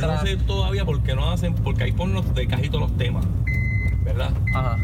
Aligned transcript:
yo 0.00 0.06
no 0.06 0.20
sé 0.20 0.36
todavía 0.36 0.84
por 0.84 1.02
qué 1.02 1.14
no 1.14 1.30
hacen, 1.30 1.54
porque 1.54 1.84
hay 1.84 1.92
porno 1.92 2.22
de 2.22 2.46
casi 2.46 2.68
todos 2.68 2.88
los 2.88 2.98
temas, 2.98 3.24
¿verdad? 4.04 4.32
Ajá. 4.54 4.78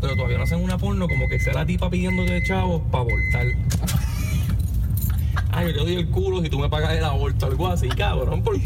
Pero 0.00 0.16
todavía 0.16 0.38
no 0.38 0.44
hacen 0.44 0.62
una 0.62 0.78
porno 0.78 1.06
como 1.08 1.28
que 1.28 1.38
sea 1.38 1.52
la 1.52 1.66
tipa 1.66 1.90
pidiéndote 1.90 2.42
chavos 2.44 2.82
para 2.90 3.02
abortar. 3.02 3.46
Ay, 5.52 5.68
yo 5.68 5.72
te 5.72 5.78
doy 5.80 5.94
el 5.94 6.08
culo 6.08 6.42
si 6.42 6.48
tú 6.48 6.58
me 6.58 6.68
pagas 6.68 6.92
el 6.92 7.04
aborto, 7.04 7.46
algo 7.46 7.68
así, 7.68 7.88
cabrón. 7.88 8.42
¿Por, 8.42 8.56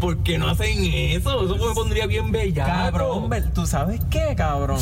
por 0.00 0.22
qué 0.22 0.38
no 0.38 0.48
hacen 0.48 0.84
eso? 0.84 1.44
Eso 1.44 1.68
me 1.68 1.74
pondría 1.74 2.06
bien 2.06 2.32
bella. 2.32 2.64
Cabrón, 2.64 3.30
¿tú 3.54 3.66
sabes 3.66 4.00
qué, 4.10 4.34
cabrón? 4.36 4.80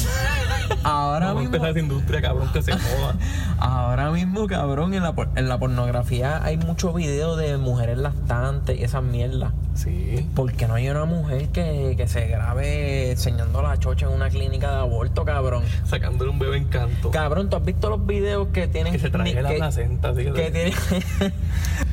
Ahora 0.84 1.26
Vamos 1.26 1.40
a 1.40 1.40
mismo, 1.42 1.56
empezar 1.56 1.70
esa 1.70 1.79
industria, 1.80 2.22
cabrón, 2.22 2.52
que 2.52 2.62
se 2.62 2.72
joda. 2.72 3.16
ahora 3.58 4.11
mismo, 4.11 4.46
cabrón, 4.46 4.94
en 4.94 5.02
la, 5.02 5.14
en 5.36 5.48
la 5.48 5.58
pornografía 5.58 6.43
hay 6.44 6.56
muchos 6.56 6.94
videos 6.94 7.38
de 7.38 7.56
mujeres 7.58 7.98
lactantes 7.98 8.79
y 8.79 8.84
esas 8.84 9.02
mierdas. 9.02 9.52
Sí. 9.75 10.26
¿Por 10.34 10.52
qué 10.52 10.66
no 10.66 10.75
hay 10.75 10.88
una 10.88 11.04
mujer 11.04 11.48
que, 11.48 11.94
que 11.96 12.08
se 12.08 12.26
grabe 12.26 13.12
enseñando 13.12 13.62
la 13.62 13.79
chocha 13.79 14.06
en 14.06 14.12
una 14.12 14.29
clínica 14.29 14.72
de 14.72 14.79
aborto, 14.79 15.25
cabrón? 15.25 15.62
Sacándole 15.84 16.30
un 16.30 16.39
bebé 16.39 16.56
en 16.56 16.64
canto. 16.64 17.11
Cabrón, 17.11 17.48
¿tú 17.48 17.56
has 17.56 17.64
visto 17.64 17.89
los 17.89 18.04
videos 18.04 18.48
que 18.48 18.67
tienen 18.67 18.92
Que 18.92 18.98
se 18.98 19.11
traje 19.11 19.40
la 19.40 19.50
placenta, 19.50 20.12
que, 20.14 20.32
que 20.32 20.72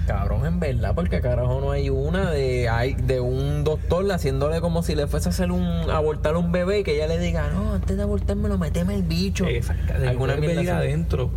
cabrón 0.07 0.45
en 0.45 0.59
verdad 0.59 0.93
porque 0.95 1.21
carajo 1.21 1.59
no 1.61 1.71
hay 1.71 1.89
una 1.89 2.29
de 2.31 2.69
hay, 2.69 2.93
de 2.93 3.19
un 3.19 3.63
doctor 3.63 4.09
haciéndole 4.11 4.61
como 4.61 4.83
si 4.83 4.95
le 4.95 5.07
fuese 5.07 5.29
a 5.29 5.31
hacer 5.31 5.51
un 5.51 5.89
abortar 5.89 6.35
un 6.37 6.51
bebé 6.51 6.79
y 6.79 6.83
que 6.83 6.95
ella 6.95 7.07
le 7.07 7.17
diga 7.19 7.49
no 7.49 7.73
antes 7.73 7.97
de 7.97 8.03
abortármelo 8.03 8.57
meteme 8.75 8.95
el 8.95 9.03
bicho 9.03 9.45
de 9.45 9.61
alguna 10.07 10.35
medida 10.35 10.77
adentro. 10.77 11.31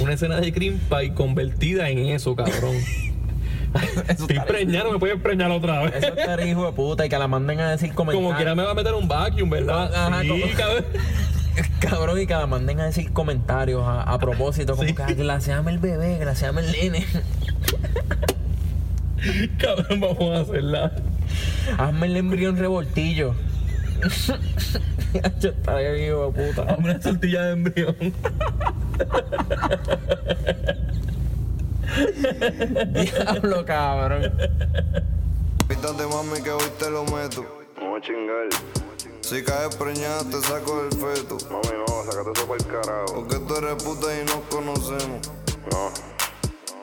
Una 0.00 0.14
escena 0.14 0.40
de 0.40 0.52
cream 0.52 0.78
pie 0.88 1.14
convertida 1.14 1.88
en 1.88 1.98
eso, 2.08 2.34
cabrón. 2.34 2.74
Estoy 4.08 4.40
preñado, 4.48 4.90
me 4.92 4.98
puedes 4.98 5.20
preñar 5.20 5.50
otra 5.52 5.82
vez. 5.82 5.94
eso 5.94 6.08
estaría 6.08 6.46
hijo 6.48 6.66
de 6.66 6.72
puta 6.72 7.06
y 7.06 7.08
que 7.08 7.16
la 7.18 7.28
manden 7.28 7.60
a 7.60 7.70
decir 7.70 7.94
comentarios 7.94 8.24
Como 8.28 8.36
quiera 8.36 8.56
me 8.56 8.64
va 8.64 8.72
a 8.72 8.74
meter 8.74 8.94
un 8.94 9.06
vacuum, 9.06 9.48
¿verdad? 9.48 9.94
Ajá, 9.94 10.22
sí, 10.22 10.28
como- 10.28 10.44
cabrón. 10.56 10.84
cabrón 11.80 12.20
y 12.20 12.26
que 12.26 12.34
la 12.34 12.46
manden 12.48 12.80
a 12.80 12.86
decir 12.86 13.12
comentarios 13.12 13.82
a, 13.86 14.02
a 14.02 14.18
propósito 14.18 14.74
como 14.74 14.88
Sí. 14.88 14.94
que 14.94 15.14
glaseame 15.14 15.70
el 15.70 15.78
bebé 15.78 16.18
glaseame 16.18 16.62
el 16.62 16.72
nene 16.72 17.06
Cabrón, 19.58 20.00
vamos 20.00 20.36
a 20.36 20.40
hacerla. 20.40 20.92
hazme 21.78 22.06
el 22.06 22.16
embrión 22.16 22.56
revoltillo 22.56 23.34
yo 25.40 25.50
estaría 25.50 25.92
de 25.92 26.32
puta 26.32 26.62
Hazme 26.62 26.84
una 26.84 27.00
tortilla 27.00 27.42
de 27.46 27.52
embrión. 27.52 27.96
diablo 32.92 33.64
cabrón 33.64 34.32
Pítate 35.68 36.06
mami 36.06 36.42
que 36.42 36.50
hoy 36.50 36.62
te 36.78 36.90
lo 36.90 37.04
meto. 37.04 37.44
Vamos 37.76 38.00
a 38.02 38.04
chingar. 38.04 38.48
Si 39.20 39.42
caes 39.44 39.76
preñada 39.76 40.24
te 40.24 40.40
saco 40.40 40.82
el 40.84 40.90
feto. 40.90 41.38
Mami, 41.48 41.78
no, 41.78 42.10
sácate 42.10 42.30
eso 42.34 42.46
para 42.48 42.58
el 42.60 42.66
carajo. 42.66 43.14
Porque 43.14 43.36
tú 43.38 43.54
eres 43.56 43.82
puta 43.82 44.06
y 44.20 44.24
nos 44.24 44.40
conocemos. 44.50 45.30
No, 45.70 45.90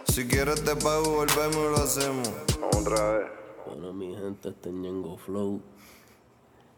Si 0.06 0.26
quieres 0.26 0.64
te 0.64 0.76
pago, 0.78 1.16
volvemos 1.18 1.56
y 1.58 1.60
lo 1.60 1.78
hacemos. 1.84 2.30
vamos 2.62 2.76
otra 2.78 3.12
vez. 3.18 3.28
Bueno, 3.66 3.92
mi 3.94 4.16
gente, 4.16 4.50
este 4.50 4.70
es 4.70 4.76
Ñengo 4.76 5.18
Flow. 5.18 5.62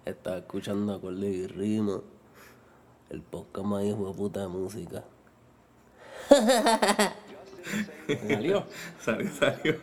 Está 0.06 0.38
escuchando 0.38 0.94
acorde 0.94 1.28
y 1.30 1.48
rima. 1.48 2.02
El 3.10 3.22
podcast 3.22 3.66
más 3.66 3.84
hijo 3.84 4.08
de 4.08 4.14
puta 4.14 4.42
de 4.42 4.48
música. 4.48 5.04
salió 8.28 8.66
Salió, 9.00 9.30
salió. 9.32 9.76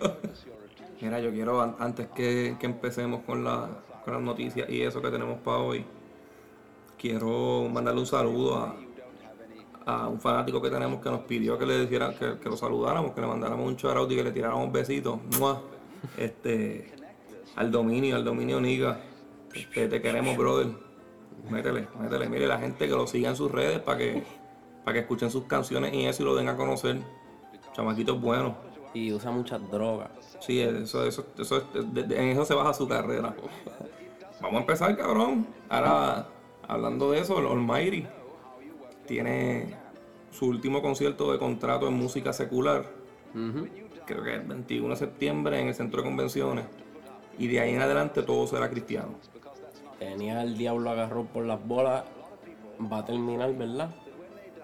Mira, 1.01 1.21
yo 1.21 1.31
quiero, 1.31 1.61
an- 1.61 1.77
antes 1.79 2.09
que, 2.09 2.57
que 2.59 2.67
empecemos 2.67 3.23
con, 3.25 3.45
la, 3.45 3.69
con 4.05 4.15
las 4.15 4.23
noticias 4.23 4.69
y 4.71 4.83
eso 4.83 5.03
que 5.03 5.11
tenemos 5.11 5.39
para 5.41 5.59
hoy, 5.59 5.85
quiero 6.99 7.69
mandarle 7.69 8.01
un 8.01 8.07
saludo 8.07 8.57
a, 8.57 8.75
a 9.85 10.09
un 10.09 10.21
fanático 10.21 10.63
que 10.63 10.71
tenemos 10.71 11.03
que 11.03 11.11
nos 11.11 11.21
pidió 11.21 11.59
que 11.59 11.67
le 11.67 11.81
dijera, 11.81 12.15
que, 12.19 12.39
que 12.39 12.49
lo 12.49 12.57
saludáramos, 12.57 13.13
que 13.13 13.21
le 13.21 13.27
mandáramos 13.27 13.67
un 13.67 13.77
shoutout 13.77 14.11
y 14.13 14.17
que 14.17 14.25
le 14.25 14.33
tiráramos 14.33 14.73
besitos. 14.73 15.19
¡Mua! 15.39 15.61
Este, 16.17 16.93
al 17.57 17.71
dominio, 17.71 18.17
al 18.17 18.25
dominio 18.25 18.61
Niga. 18.61 18.99
Este, 19.57 19.89
te 19.89 20.01
queremos, 20.03 20.37
brother. 20.37 20.69
Métele, 21.51 21.87
métele. 22.01 22.29
Mire, 22.29 22.47
la 22.47 22.59
gente 22.59 22.87
que 22.87 22.93
lo 22.93 23.07
siga 23.07 23.31
en 23.31 23.37
sus 23.37 23.51
redes 23.51 23.79
para 23.81 23.99
que, 23.99 24.23
para 24.85 24.95
que 24.95 25.01
escuchen 25.01 25.31
sus 25.31 25.45
canciones 25.45 25.93
y 25.95 26.07
eso 26.07 26.23
y 26.23 26.27
lo 26.27 26.35
den 26.35 26.49
a 26.49 26.57
conocer. 26.57 26.99
Chamaquitos 27.75 28.21
buenos. 28.21 28.55
Y 28.95 29.13
usa 29.13 29.31
muchas 29.31 29.61
drogas. 29.71 30.11
Sí, 30.41 30.61
eso, 30.61 31.05
eso, 31.07 31.27
eso, 31.39 31.59
es- 31.59 31.93
de- 31.95 32.03
de- 32.05 32.17
en 32.23 32.29
eso 32.31 32.45
se 32.45 32.55
baja 32.55 32.73
su 32.73 32.89
carrera. 32.89 33.35
Vamos 34.41 34.57
a 34.57 34.61
empezar, 34.61 34.97
cabrón. 34.97 35.47
Ahora, 35.69 36.29
hablando 36.67 37.11
de 37.13 37.21
eso, 37.21 37.39
el 37.39 37.47
Almighty 37.47 38.07
tiene 39.07 39.75
su 40.31 40.47
último 40.47 40.83
concierto 40.83 41.31
de 41.33 41.39
contrato 41.39 41.89
en 41.89 41.95
música 41.95 42.33
secular. 42.33 42.85
Creo 44.07 44.23
que 44.23 44.35
el 44.35 44.43
21 44.43 44.91
de 44.91 44.97
septiembre 44.97 45.61
en 45.61 45.69
el 45.69 45.75
centro 45.75 46.01
de 46.03 46.09
convenciones. 46.09 46.65
Y 47.39 47.49
de 47.49 47.61
ahí 47.61 47.75
en 47.75 47.83
adelante 47.83 48.23
todo 48.23 48.47
será 48.47 48.71
cristiano. 48.71 49.15
Tenía 49.99 50.43
el 50.43 50.57
diablo 50.57 50.91
agarró 50.91 51.25
por 51.25 51.45
las 51.45 51.65
bolas. 51.67 52.05
Va 52.93 52.99
a 52.99 53.05
terminar, 53.05 53.55
¿verdad? 53.55 53.91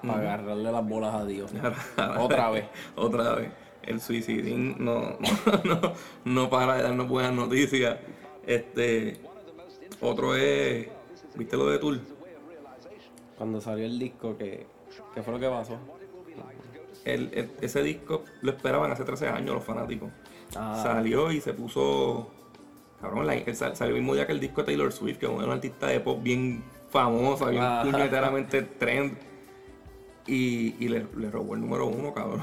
Para 0.03 0.19
agarrarle 0.21 0.71
las 0.73 0.87
bolas 0.87 1.15
a 1.15 1.25
Dios. 1.25 1.51
Otra 2.19 2.51
vez. 2.51 2.67
Otra 2.97 3.35
vez. 3.37 3.51
El 3.83 4.01
suicidín 4.01 4.77
no, 4.79 5.17
no, 5.19 5.63
no, 5.65 5.93
no 6.25 6.51
para 6.51 6.77
de 6.77 6.83
darnos 6.83 7.09
buenas 7.09 7.33
noticias. 7.33 7.99
Este, 8.47 9.21
otro 10.01 10.35
es, 10.37 10.89
¿viste 11.37 11.57
lo 11.57 11.67
de 11.69 11.79
Tool? 11.79 12.01
Cuando 13.39 13.61
salió 13.61 13.87
el 13.87 13.99
disco, 13.99 14.37
¿qué, 14.37 14.67
qué 15.15 15.23
fue 15.23 15.35
lo 15.35 15.41
que 15.41 15.49
pasó? 15.49 15.79
El- 17.05 17.31
el- 17.35 17.51
ese 17.61 17.83
disco 17.83 18.23
lo 18.43 18.53
esperaban 18.53 18.93
hace 18.93 19.03
13 19.05 19.29
años 19.29 19.55
los 19.57 19.65
fanáticos. 19.65 20.11
Ah. 20.55 20.79
Salió 20.83 21.33
y 21.33 21.41
se 21.41 21.53
puso. 21.55 22.31
Cabrón, 23.03 23.27
la- 23.27 23.55
salió 23.55 23.95
el 23.97 24.01
mismo 24.01 24.15
día 24.15 24.27
que 24.27 24.33
el 24.33 24.41
disco 24.41 24.63
de 24.63 24.67
Taylor 24.69 24.93
Swift, 24.93 25.19
que 25.19 25.27
es 25.27 25.33
una 25.33 25.53
artista 25.53 25.89
de 25.89 26.01
pop 26.01 26.23
bien 26.23 26.63
famosa, 26.89 27.51
bien 27.51 27.63
puñeteramente 27.93 28.63
trend. 28.63 29.19
Y, 30.27 30.77
y 30.79 30.89
le, 30.89 31.05
le 31.17 31.31
robó 31.33 31.55
el 31.55 31.61
número 31.61 31.87
uno, 31.87 32.15
cabrón. 32.15 32.43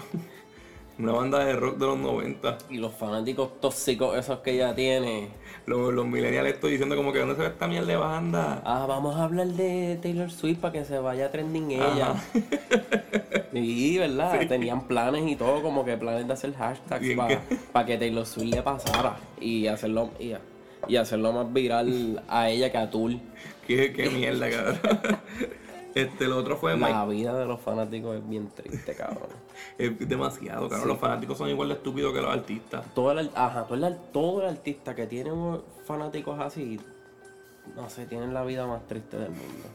Una 1.00 1.14
banda 1.14 1.46
de 1.46 1.54
rock 1.54 1.78
de 1.78 1.86
los 1.86 1.98
90. 1.98 2.58
Y 2.70 2.78
los 2.78 2.94
fanáticos 2.94 3.60
tóxicos 3.62 4.18
esos 4.18 4.40
que 4.40 4.52
ella 4.52 4.76
tiene. 4.76 5.30
Los, 5.66 5.94
los 5.94 6.06
millennials 6.06 6.50
estoy 6.50 6.72
diciendo 6.72 6.96
como 6.98 7.14
que 7.14 7.20
¿dónde 7.20 7.36
se 7.36 7.42
ve 7.42 7.48
esta 7.48 7.68
mierda 7.68 7.88
de 7.88 7.96
banda? 7.96 8.62
Ah, 8.66 8.86
vamos 8.88 9.16
a 9.16 9.24
hablar 9.24 9.48
de 9.48 9.98
Taylor 10.02 10.30
Swift 10.30 10.60
para 10.60 10.74
que 10.74 10.84
se 10.84 11.00
vaya 11.00 11.32
trending 11.32 11.72
ella. 11.72 12.14
Sí, 13.52 13.98
¿verdad? 13.98 14.48
Tenían 14.48 14.88
planes 14.88 15.28
y 15.28 15.36
todo, 15.36 15.62
como 15.64 15.84
que 15.84 15.98
planes 15.98 16.28
de 16.28 16.34
hacer 16.34 16.54
hashtags 16.54 17.04
para 17.74 17.86
que- 17.86 17.92
que 17.94 17.98
Taylor 17.98 18.26
Swift 18.26 18.54
le 18.56 18.62
pasara 18.62 19.18
y 19.42 19.66
hacerlo, 19.66 20.12
y, 20.20 20.34
y 20.88 20.96
hacerlo 20.98 21.34
más 21.34 21.52
viral 21.52 22.22
a 22.28 22.48
ella 22.50 22.72
que 22.72 22.78
a 22.78 22.90
Tool. 22.92 23.20
¿Qué, 23.68 23.92
qué 23.92 24.10
mierda, 24.12 24.50
cabrón. 24.52 24.80
Este, 25.96 26.28
lo 26.28 26.38
otro 26.38 26.56
fue 26.58 26.78
La 26.78 27.06
Mike. 27.06 27.16
vida 27.16 27.38
de 27.38 27.46
los 27.46 27.60
fanáticos 27.60 28.16
es 28.18 28.28
bien 28.30 28.50
triste, 28.50 28.96
cabrón. 28.96 29.30
Es 29.78 29.98
demasiado, 30.08 30.70
cabrón. 30.70 30.88
Los 30.88 31.00
fanáticos 31.00 31.38
son 31.38 31.50
igual 31.50 31.70
de 31.70 31.76
estúpidos 31.76 32.14
que 32.14 32.22
los 32.22 32.32
artistas. 32.32 32.86
Todo 32.94 33.12
el, 33.12 33.32
ajá, 33.36 33.64
todo 33.66 33.88
el, 33.88 33.98
todo 34.14 34.42
el 34.42 34.50
artista 34.50 34.96
que 34.96 35.08
tiene 35.08 35.32
fanáticos 35.86 36.40
así, 36.40 36.80
no 37.76 37.90
sé, 37.90 38.06
tienen 38.06 38.34
la 38.34 38.44
vida 38.44 38.68
más 38.68 38.86
triste 38.88 39.18
del 39.18 39.32
mundo. 39.32 39.68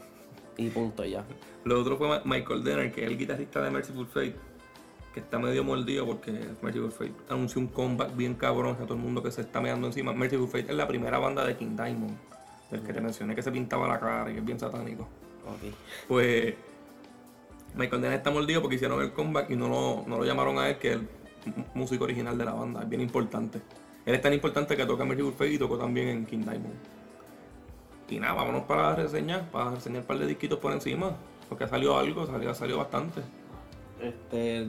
Y 0.57 0.69
punto 0.69 1.03
ya. 1.03 1.23
Lo 1.65 1.81
otro 1.81 1.97
fue 1.97 2.21
Michael 2.23 2.63
Denner, 2.63 2.91
que 2.93 3.03
es 3.03 3.11
el 3.11 3.17
guitarrista 3.17 3.61
de 3.61 3.71
Merciful 3.71 4.07
Fate, 4.07 4.35
que 5.13 5.19
está 5.19 5.37
medio 5.37 5.63
mordido 5.63 6.05
porque 6.05 6.31
Merciful 6.61 6.91
Fate 6.91 7.13
anunció 7.29 7.59
un 7.59 7.67
comeback 7.67 8.15
bien 8.15 8.35
cabrón 8.35 8.77
a 8.79 8.83
todo 8.83 8.93
el 8.93 9.01
mundo 9.01 9.21
que 9.21 9.31
se 9.31 9.41
está 9.41 9.59
meando 9.59 9.87
encima. 9.87 10.13
Merciful 10.13 10.47
Fate 10.47 10.67
es 10.69 10.75
la 10.75 10.87
primera 10.87 11.19
banda 11.19 11.45
de 11.45 11.57
King 11.57 11.75
Diamond, 11.75 12.15
del 12.71 12.81
que 12.83 12.93
te 12.93 13.01
mencioné 13.01 13.35
que 13.35 13.41
se 13.41 13.51
pintaba 13.51 13.87
la 13.87 13.99
cara 13.99 14.31
y 14.31 14.37
es 14.37 14.45
bien 14.45 14.59
satánico. 14.59 15.07
Ok. 15.45 15.73
Pues 16.07 16.55
Michael 17.75 18.01
Denner 18.01 18.17
está 18.17 18.31
mordido 18.31 18.61
porque 18.61 18.75
hicieron 18.75 19.01
el 19.01 19.11
comeback 19.11 19.49
y 19.49 19.55
no 19.55 19.67
lo, 19.67 20.03
no 20.07 20.17
lo 20.17 20.25
llamaron 20.25 20.57
a 20.59 20.69
él, 20.69 20.77
que 20.77 20.93
es 20.93 20.95
el 20.95 21.07
músico 21.73 22.05
original 22.05 22.37
de 22.37 22.45
la 22.45 22.53
banda, 22.53 22.81
es 22.81 22.89
bien 22.89 23.01
importante. 23.01 23.61
Él 24.05 24.15
es 24.15 24.21
tan 24.21 24.33
importante 24.33 24.77
que 24.77 24.85
toca 24.85 25.03
Merciful 25.03 25.33
Fate 25.33 25.53
y 25.53 25.57
tocó 25.57 25.77
también 25.77 26.09
en 26.09 26.25
King 26.25 26.39
Diamond. 26.39 26.75
Y 28.07 28.19
nada, 28.19 28.33
vámonos 28.33 28.63
para 28.63 28.89
la 28.89 28.95
reseña, 28.95 29.49
para 29.51 29.71
reseñar 29.71 30.01
un 30.01 30.07
par 30.07 30.19
de 30.19 30.27
disquitos 30.27 30.59
por 30.59 30.71
encima. 30.71 31.15
Porque 31.49 31.63
ha 31.63 31.67
salido 31.67 31.97
algo, 31.97 32.21
ha 32.23 32.53
salido 32.53 32.77
bastante. 32.77 33.21
Este, 34.01 34.67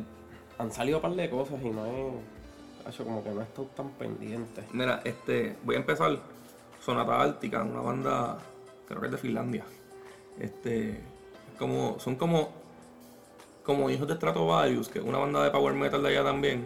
han 0.59 0.73
salido 0.73 0.99
un 0.99 1.03
par 1.03 1.13
de 1.13 1.31
cosas 1.31 1.61
y 1.63 1.69
no 1.69 1.87
he, 1.87 2.89
hecho 2.89 3.05
como 3.05 3.23
que 3.23 3.31
no 3.31 3.41
he 3.41 3.45
estado 3.45 3.69
tan 3.77 3.91
pendiente. 3.91 4.65
Mira, 4.73 5.03
este, 5.05 5.57
voy 5.65 5.77
a 5.77 5.79
empezar. 5.79 6.19
Sonata 6.81 7.21
Ártica, 7.21 7.65
una 7.65 7.81
banda, 7.81 8.39
creo 8.87 9.01
que 9.01 9.07
es 9.07 9.13
de 9.13 9.19
Finlandia. 9.19 9.65
Este, 10.41 10.91
es 10.91 11.59
como, 11.59 11.99
son 11.99 12.17
como, 12.17 12.51
como 13.63 13.91
hijos 13.91 14.09
de 14.09 14.15
Stratovarius, 14.15 14.89
que 14.89 14.99
es 14.99 15.05
una 15.05 15.19
banda 15.19 15.45
de 15.45 15.51
power 15.51 15.75
metal 15.75 16.03
de 16.03 16.09
allá 16.11 16.25
también. 16.25 16.65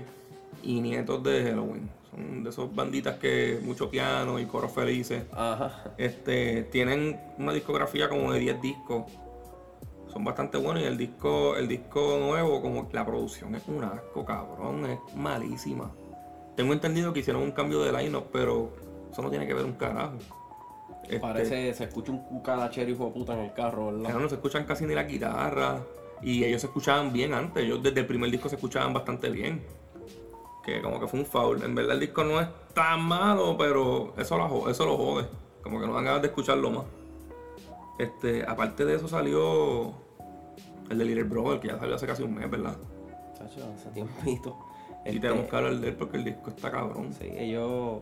y 0.62 0.80
Nietos 0.80 1.22
de 1.22 1.44
Halloween. 1.44 1.88
Son 2.10 2.42
de 2.42 2.50
esos 2.50 2.74
banditas 2.74 3.16
que 3.18 3.60
mucho 3.62 3.88
piano 3.88 4.38
y 4.38 4.46
coros 4.46 4.72
felices. 4.72 5.24
Ajá. 5.32 5.92
Este, 5.96 6.64
tienen 6.64 7.20
una 7.38 7.52
discografía 7.52 8.08
como 8.08 8.32
de 8.32 8.40
10 8.40 8.60
discos. 8.60 9.04
Son 10.12 10.24
bastante 10.24 10.58
buenos 10.58 10.82
y 10.82 10.86
el 10.86 10.98
disco, 10.98 11.56
el 11.56 11.68
disco 11.68 12.18
nuevo, 12.18 12.60
como 12.60 12.88
la 12.92 13.06
producción 13.06 13.54
es 13.54 13.62
un 13.68 13.84
asco, 13.84 14.24
cabrón, 14.24 14.86
es 14.86 14.98
malísima. 15.14 15.92
Tengo 16.56 16.72
entendido 16.72 17.12
que 17.12 17.20
hicieron 17.20 17.42
un 17.42 17.52
cambio 17.52 17.80
de 17.80 17.92
line 17.92 18.20
pero 18.32 18.72
eso 19.12 19.22
no 19.22 19.30
tiene 19.30 19.46
que 19.46 19.54
ver 19.54 19.64
un 19.64 19.74
carajo. 19.74 20.18
Este, 21.14 21.20
Parece, 21.20 21.74
se 21.74 21.84
escucha 21.84 22.12
un 22.12 22.24
cucarachero 22.24 22.90
hijo 22.90 23.06
de 23.06 23.10
puta 23.12 23.34
en 23.34 23.40
el 23.40 23.52
carro, 23.52 23.86
¿verdad? 23.92 24.18
no 24.18 24.28
se 24.28 24.36
escuchan 24.36 24.64
casi 24.64 24.86
ni 24.86 24.94
la 24.94 25.04
guitarra. 25.04 25.80
Y 26.22 26.44
ellos 26.44 26.60
se 26.60 26.66
escuchaban 26.66 27.12
bien 27.12 27.32
antes. 27.32 27.64
Ellos 27.64 27.82
desde 27.82 28.00
el 28.00 28.06
primer 28.06 28.30
disco 28.30 28.48
se 28.48 28.56
escuchaban 28.56 28.92
bastante 28.92 29.30
bien. 29.30 29.64
Que 30.64 30.82
como 30.82 31.00
que 31.00 31.08
fue 31.08 31.20
un 31.20 31.26
foul. 31.26 31.62
En 31.62 31.74
verdad 31.74 31.94
el 31.94 32.00
disco 32.00 32.22
no 32.24 32.38
es 32.40 32.48
tan 32.74 33.02
malo, 33.02 33.56
pero 33.58 34.12
eso 34.18 34.36
lo, 34.36 34.68
eso 34.68 34.84
lo 34.84 34.96
jode. 34.96 35.26
Como 35.62 35.80
que 35.80 35.86
no 35.86 35.94
dan 35.94 36.04
ganas 36.04 36.22
de 36.22 36.28
escucharlo 36.28 36.70
más. 36.70 36.84
Este, 37.98 38.44
aparte 38.46 38.84
de 38.84 38.96
eso 38.96 39.08
salió 39.08 39.92
el 40.90 40.98
de 40.98 41.04
Little 41.04 41.24
Brother, 41.24 41.60
que 41.60 41.68
ya 41.68 41.78
salió 41.78 41.94
hace 41.94 42.06
casi 42.06 42.22
un 42.22 42.34
mes, 42.34 42.50
¿verdad? 42.50 42.76
Chacho, 43.36 43.66
hace 43.74 43.88
tiempito. 43.90 44.56
Y 45.04 45.08
Este, 45.08 45.20
tenemos 45.20 45.48
que 45.48 45.56
hablar 45.56 45.76
de 45.76 45.88
él 45.88 45.96
porque 45.96 46.18
el 46.18 46.24
disco 46.24 46.50
está 46.50 46.70
cabrón. 46.70 47.14
Sí, 47.14 47.28
ellos, 47.30 48.00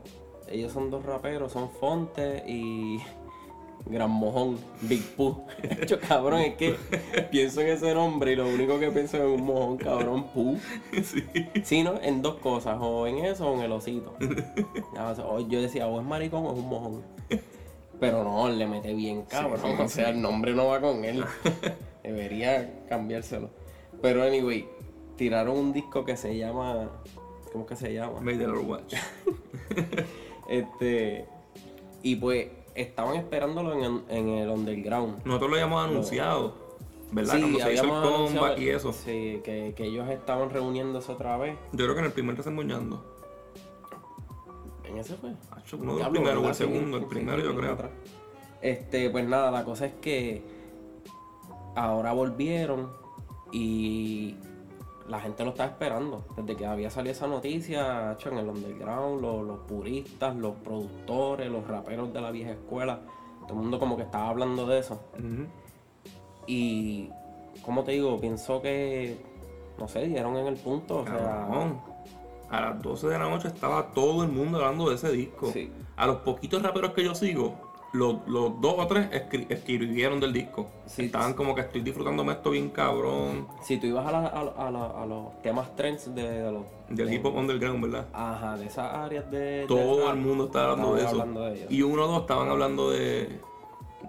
ellos 0.50 0.72
son 0.72 0.90
dos 0.90 1.04
raperos, 1.04 1.52
son 1.52 1.70
Fonte 1.70 2.44
y 2.46 2.98
Gran 3.86 4.10
Mojón, 4.10 4.58
Big 4.82 5.02
Pooh. 5.16 5.46
Hecho, 5.62 5.98
cabrón, 6.00 6.40
es 6.40 6.54
que 6.56 6.76
pienso 7.30 7.60
en 7.60 7.68
ese 7.68 7.94
nombre 7.94 8.32
y 8.32 8.36
lo 8.36 8.48
único 8.48 8.78
que 8.78 8.90
pienso 8.90 9.16
es 9.16 9.22
en 9.22 9.28
un 9.30 9.44
mojón, 9.44 9.76
cabrón, 9.78 10.24
Pooh. 10.34 10.58
sí. 11.02 11.24
Sí, 11.62 11.82
¿no? 11.82 12.00
En 12.02 12.22
dos 12.22 12.36
cosas, 12.36 12.78
o 12.80 13.06
en 13.06 13.24
eso 13.24 13.48
o 13.48 13.54
en 13.56 13.62
el 13.62 13.72
osito. 13.72 14.14
O 15.26 15.40
yo 15.40 15.62
decía, 15.62 15.86
o 15.86 16.00
es 16.00 16.06
maricón 16.06 16.44
o 16.46 16.52
es 16.52 16.58
un 16.58 16.68
mojón. 16.68 17.02
Pero 18.00 18.22
no, 18.22 18.48
le 18.48 18.66
mete 18.66 18.94
bien 18.94 19.22
cabrón. 19.22 19.80
o 19.80 19.88
sea, 19.88 20.10
el 20.10 20.20
nombre 20.20 20.54
no 20.54 20.68
va 20.68 20.80
con 20.80 21.04
él. 21.04 21.24
Debería 22.02 22.84
cambiárselo. 22.88 23.50
Pero 24.00 24.22
anyway, 24.22 24.68
tiraron 25.16 25.56
un 25.56 25.72
disco 25.72 26.04
que 26.04 26.16
se 26.16 26.36
llama. 26.36 26.90
¿Cómo 27.52 27.66
que 27.66 27.76
se 27.76 27.92
llama? 27.92 28.20
Made 28.20 28.46
Watch. 28.46 28.94
Este. 30.48 31.26
Y 32.02 32.16
pues 32.16 32.48
estaban 32.74 33.16
esperándolo 33.16 33.72
en, 33.74 33.82
el- 33.84 34.02
en 34.08 34.28
el 34.30 34.48
underground. 34.48 35.24
Nosotros 35.24 35.50
lo 35.50 35.56
habíamos 35.56 35.84
anunciado, 35.88 36.54
¿verdad? 37.12 37.34
Sí, 37.34 37.40
Cuando 37.40 37.58
se 37.60 37.74
hizo 37.74 37.84
el 37.84 37.90
comeback 37.90 38.58
y 38.58 38.68
eso. 38.70 38.92
Sí, 38.92 39.40
que, 39.44 39.74
que 39.76 39.84
ellos 39.86 40.08
estaban 40.08 40.50
reuniéndose 40.50 41.10
otra 41.12 41.36
vez. 41.36 41.56
Yo 41.72 41.84
creo 41.84 41.94
que 41.94 42.00
en 42.00 42.06
el 42.06 42.12
primer 42.12 42.36
desemboñando. 42.36 43.04
¿En 44.84 44.96
ese 44.96 45.14
fue? 45.16 45.30
Hacho, 45.50 45.76
Uno 45.76 45.96
de 45.96 46.02
los 46.04 46.08
primeros 46.08 46.44
o 46.44 46.48
el 46.48 46.54
segundo, 46.54 46.96
el 46.96 47.04
primero 47.06 47.42
yo 47.42 47.54
creo. 47.56 47.72
atrás. 47.74 47.90
Este, 48.62 49.10
pues 49.10 49.26
nada, 49.28 49.50
la 49.50 49.64
cosa 49.64 49.86
es 49.86 49.92
que 50.00 50.42
ahora 51.76 52.12
volvieron 52.12 52.90
y 53.52 54.34
la 55.08 55.20
gente 55.20 55.44
lo 55.44 55.50
estaba 55.50 55.70
esperando. 55.70 56.24
Desde 56.36 56.56
que 56.56 56.66
había 56.66 56.90
salido 56.90 57.12
esa 57.12 57.26
noticia, 57.26 58.12
hecho 58.12 58.30
en 58.30 58.38
el 58.38 58.48
underground, 58.48 59.22
los, 59.22 59.46
los 59.46 59.58
puristas, 59.60 60.36
los 60.36 60.54
productores, 60.56 61.50
los 61.50 61.66
raperos 61.66 62.12
de 62.12 62.20
la 62.20 62.30
vieja 62.30 62.52
escuela, 62.52 63.00
todo 63.42 63.54
el 63.54 63.62
mundo 63.62 63.78
como 63.78 63.96
que 63.96 64.02
estaba 64.02 64.28
hablando 64.28 64.66
de 64.66 64.78
eso. 64.78 65.00
Y, 66.46 67.10
como 67.62 67.84
te 67.84 67.92
digo, 67.92 68.18
pienso 68.20 68.60
que, 68.60 69.18
no 69.78 69.88
sé, 69.88 70.06
dieron 70.06 70.36
en 70.36 70.46
el 70.46 70.56
punto. 70.56 71.00
O 71.00 71.04
sea. 71.04 71.48
A 72.50 72.60
las 72.62 72.82
12 72.82 73.08
de 73.08 73.18
la 73.18 73.28
noche 73.28 73.48
estaba 73.48 73.92
todo 73.92 74.22
el 74.24 74.30
mundo 74.30 74.58
hablando 74.58 74.88
de 74.88 74.94
ese 74.94 75.10
disco. 75.12 75.50
Sí. 75.52 75.70
A 75.96 76.06
los 76.06 76.18
poquitos 76.18 76.62
raperos 76.62 76.92
que 76.92 77.04
yo 77.04 77.14
sigo, 77.14 77.67
los, 77.92 78.16
los 78.28 78.60
dos 78.60 78.74
o 78.78 78.86
tres 78.86 79.10
escri- 79.10 79.46
escribieron 79.48 80.20
del 80.20 80.32
disco. 80.32 80.66
Sí. 80.86 81.06
Estaban 81.06 81.34
como 81.34 81.54
que 81.54 81.62
estoy 81.62 81.80
disfrutándome 81.80 82.32
esto 82.32 82.50
bien 82.50 82.68
cabrón. 82.70 83.48
si 83.62 83.78
tú 83.78 83.86
ibas 83.86 84.06
a, 84.06 84.12
la- 84.12 84.26
a, 84.26 84.44
la- 84.44 84.50
a 84.52 84.70
la- 84.70 85.02
a 85.02 85.06
los 85.06 85.40
temas 85.42 85.74
trends 85.74 86.14
de, 86.14 86.22
de 86.30 86.52
los... 86.52 86.64
Del 86.90 87.08
de- 87.08 87.14
hip 87.14 87.24
hop 87.24 87.36
underground, 87.36 87.82
¿verdad? 87.82 88.06
Ajá, 88.12 88.56
de 88.56 88.66
esas 88.66 88.94
áreas 88.94 89.30
de. 89.30 89.64
Todo 89.68 90.10
el 90.10 90.18
mundo 90.18 90.46
estaba 90.46 90.72
hablando 90.72 90.94
de 90.94 91.00
eso. 91.00 91.10
hablando 91.10 91.48
ellos. 91.48 91.70
y 91.70 91.82
uno 91.82 92.04
o 92.04 92.08
dos 92.08 92.20
estaban 92.22 92.48
hablando 92.48 92.90
de 92.90 93.40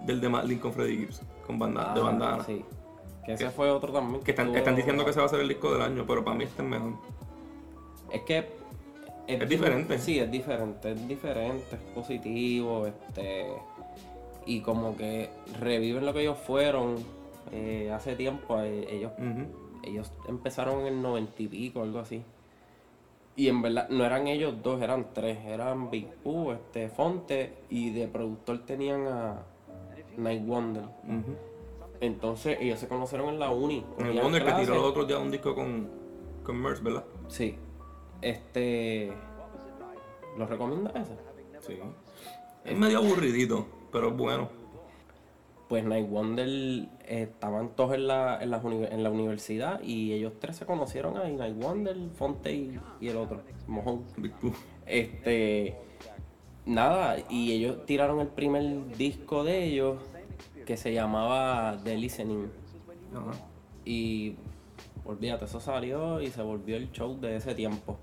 del 0.05 0.21
de 0.21 0.29
Madeline 0.29 0.59
con 0.61 0.71
Freddie 0.73 0.97
Gibbs, 0.99 1.21
con 1.45 1.59
banda, 1.59 1.93
de 1.93 2.01
bandana. 2.01 2.43
Sí. 2.45 2.63
Que 3.25 3.33
ese 3.33 3.49
fue 3.49 3.69
otro 3.69 3.91
también. 3.91 4.21
Que 4.23 4.31
están, 4.31 4.75
diciendo 4.75 5.03
que 5.03 5.11
ese 5.11 5.19
va 5.19 5.25
a 5.25 5.29
ser 5.29 5.39
el 5.41 5.47
disco 5.49 5.71
del 5.73 5.81
año, 5.81 6.03
pero 6.07 6.23
para 6.23 6.35
mí 6.37 6.45
este 6.45 6.61
es 6.63 6.67
mejor. 6.67 6.93
Es 8.11 8.21
que. 8.23 8.58
Es 9.29 9.49
diferente. 9.49 9.97
Sí, 9.99 10.19
es 10.19 10.31
diferente. 10.31 10.91
Es 10.91 11.07
diferente, 11.07 11.75
es 11.75 11.81
positivo. 11.93 12.87
Este. 12.87 13.45
Y 14.45 14.61
como 14.61 14.97
que 14.97 15.29
reviven 15.59 16.05
lo 16.05 16.13
que 16.13 16.21
ellos 16.21 16.37
fueron 16.37 16.95
eh, 17.51 17.91
hace 17.93 18.15
tiempo. 18.15 18.59
eh, 18.61 18.87
ellos, 18.89 19.11
ellos 19.83 20.11
empezaron 20.27 20.81
en 20.81 20.87
el 20.87 21.01
noventa 21.01 21.41
y 21.41 21.47
pico, 21.47 21.83
algo 21.83 21.99
así. 21.99 22.23
Y 23.35 23.47
en 23.47 23.61
verdad, 23.61 23.87
no 23.89 24.03
eran 24.03 24.27
ellos 24.27 24.55
dos, 24.61 24.81
eran 24.81 25.13
tres. 25.13 25.37
Eran 25.45 25.89
Big 25.89 26.07
Pooh, 26.23 26.51
este, 26.51 26.89
Fonte 26.89 27.53
y 27.69 27.91
de 27.91 28.07
productor 28.07 28.65
tenían 28.65 29.07
a 29.07 29.43
Night 30.17 30.45
Wonder. 30.45 30.83
Entonces 32.01 32.57
ellos 32.59 32.79
se 32.79 32.87
conocieron 32.87 33.29
en 33.29 33.39
la 33.39 33.51
uni. 33.51 33.85
En 33.97 34.07
el 34.07 34.19
Wonder 34.19 34.43
que 34.43 34.51
tiró 34.53 34.75
los 34.75 34.83
otros 34.85 35.07
días 35.07 35.19
un 35.21 35.31
disco 35.31 35.53
con, 35.55 35.89
con 36.43 36.57
Merce, 36.61 36.81
¿verdad? 36.83 37.05
Sí. 37.27 37.55
Este. 38.21 39.11
¿Lo 40.37 40.45
recomiendas 40.45 40.95
ese? 40.95 41.13
Sí. 41.59 41.79
Es 42.65 42.77
medio 42.77 42.99
aburridito, 42.99 43.67
pero 43.91 44.09
es 44.09 44.17
bueno. 44.17 44.49
Pues 45.67 45.83
Night 45.83 46.09
Wonder 46.09 46.47
eh, 46.47 46.87
estaban 47.05 47.69
todos 47.75 47.93
en 47.93 48.07
la, 48.07 48.41
en, 48.41 48.51
uni- 48.53 48.87
en 48.89 49.03
la 49.03 49.11
universidad 49.11 49.81
y 49.83 50.13
ellos 50.13 50.33
tres 50.39 50.57
se 50.57 50.65
conocieron 50.65 51.15
ahí, 51.17 51.35
Night 51.35 51.55
Wonder, 51.61 51.95
Fonte 52.17 52.51
y, 52.53 52.79
y 52.99 53.07
el 53.07 53.17
otro, 53.17 53.41
Mojón. 53.67 54.03
Este. 54.85 55.77
Nada, 56.65 57.17
y 57.29 57.51
ellos 57.53 57.85
tiraron 57.85 58.19
el 58.19 58.27
primer 58.27 58.95
disco 58.97 59.43
de 59.43 59.63
ellos 59.65 59.97
que 60.65 60.75
se 60.77 60.93
llamaba 60.93 61.77
The 61.83 61.97
Listening. 61.97 62.51
Y 63.85 64.35
olvídate, 65.05 65.45
eso 65.45 65.59
salió 65.59 66.21
y 66.21 66.27
se 66.27 66.41
volvió 66.41 66.75
el 66.77 66.91
show 66.91 67.19
de 67.19 67.35
ese 67.35 67.55
tiempo. 67.55 67.97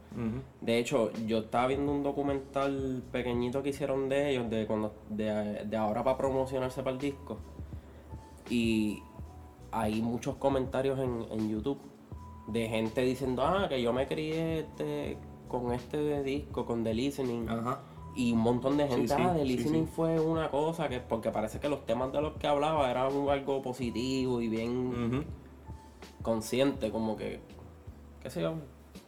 De 0.60 0.78
hecho, 0.78 1.12
yo 1.26 1.38
estaba 1.38 1.69
viendo 1.69 1.93
un 1.93 2.02
documental 2.02 3.02
pequeñito 3.12 3.62
que 3.62 3.70
hicieron 3.70 4.08
de 4.08 4.31
ellos, 4.31 4.50
de 4.50 4.66
cuando 4.66 4.94
de, 5.08 5.64
de 5.64 5.76
ahora 5.76 6.02
para 6.02 6.16
promocionarse 6.16 6.82
para 6.82 6.94
el 6.94 7.00
disco. 7.00 7.38
Y 8.48 9.03
hay 9.72 10.00
muchos 10.00 10.36
comentarios 10.36 10.98
en, 10.98 11.26
en 11.31 11.50
YouTube 11.50 11.79
de 12.46 12.69
gente 12.69 13.03
diciendo, 13.03 13.43
ah, 13.44 13.69
que 13.69 13.82
yo 13.82 13.93
me 13.93 14.06
crié 14.06 14.60
este, 14.60 15.19
con 15.48 15.72
este 15.72 16.22
disco, 16.22 16.65
con 16.65 16.84
The 16.84 16.94
Listening. 16.94 17.48
Ajá. 17.48 17.81
Y 18.15 18.32
un 18.32 18.38
montón 18.38 18.79
de 18.79 18.88
gente, 18.88 19.15
sí, 19.15 19.22
ah, 19.22 19.34
The 19.36 19.44
Listening 19.44 19.86
sí. 19.86 19.93
fue 19.94 20.19
una 20.19 20.50
cosa 20.50 20.88
que, 20.88 21.00
porque 21.00 21.31
parece 21.31 21.60
que 21.60 21.69
los 21.69 21.84
temas 21.84 22.12
de 22.12 22.22
los 22.22 22.34
que 22.34 22.46
hablaba 22.46 22.91
eran 22.91 23.12
algo 23.29 23.60
positivo 23.60 24.41
y 24.41 24.48
bien. 24.48 25.26
Consciente, 26.27 26.91
como 26.91 27.17
que, 27.17 27.39
qué 28.21 28.29
sé 28.31 28.43
yo, 28.43 28.55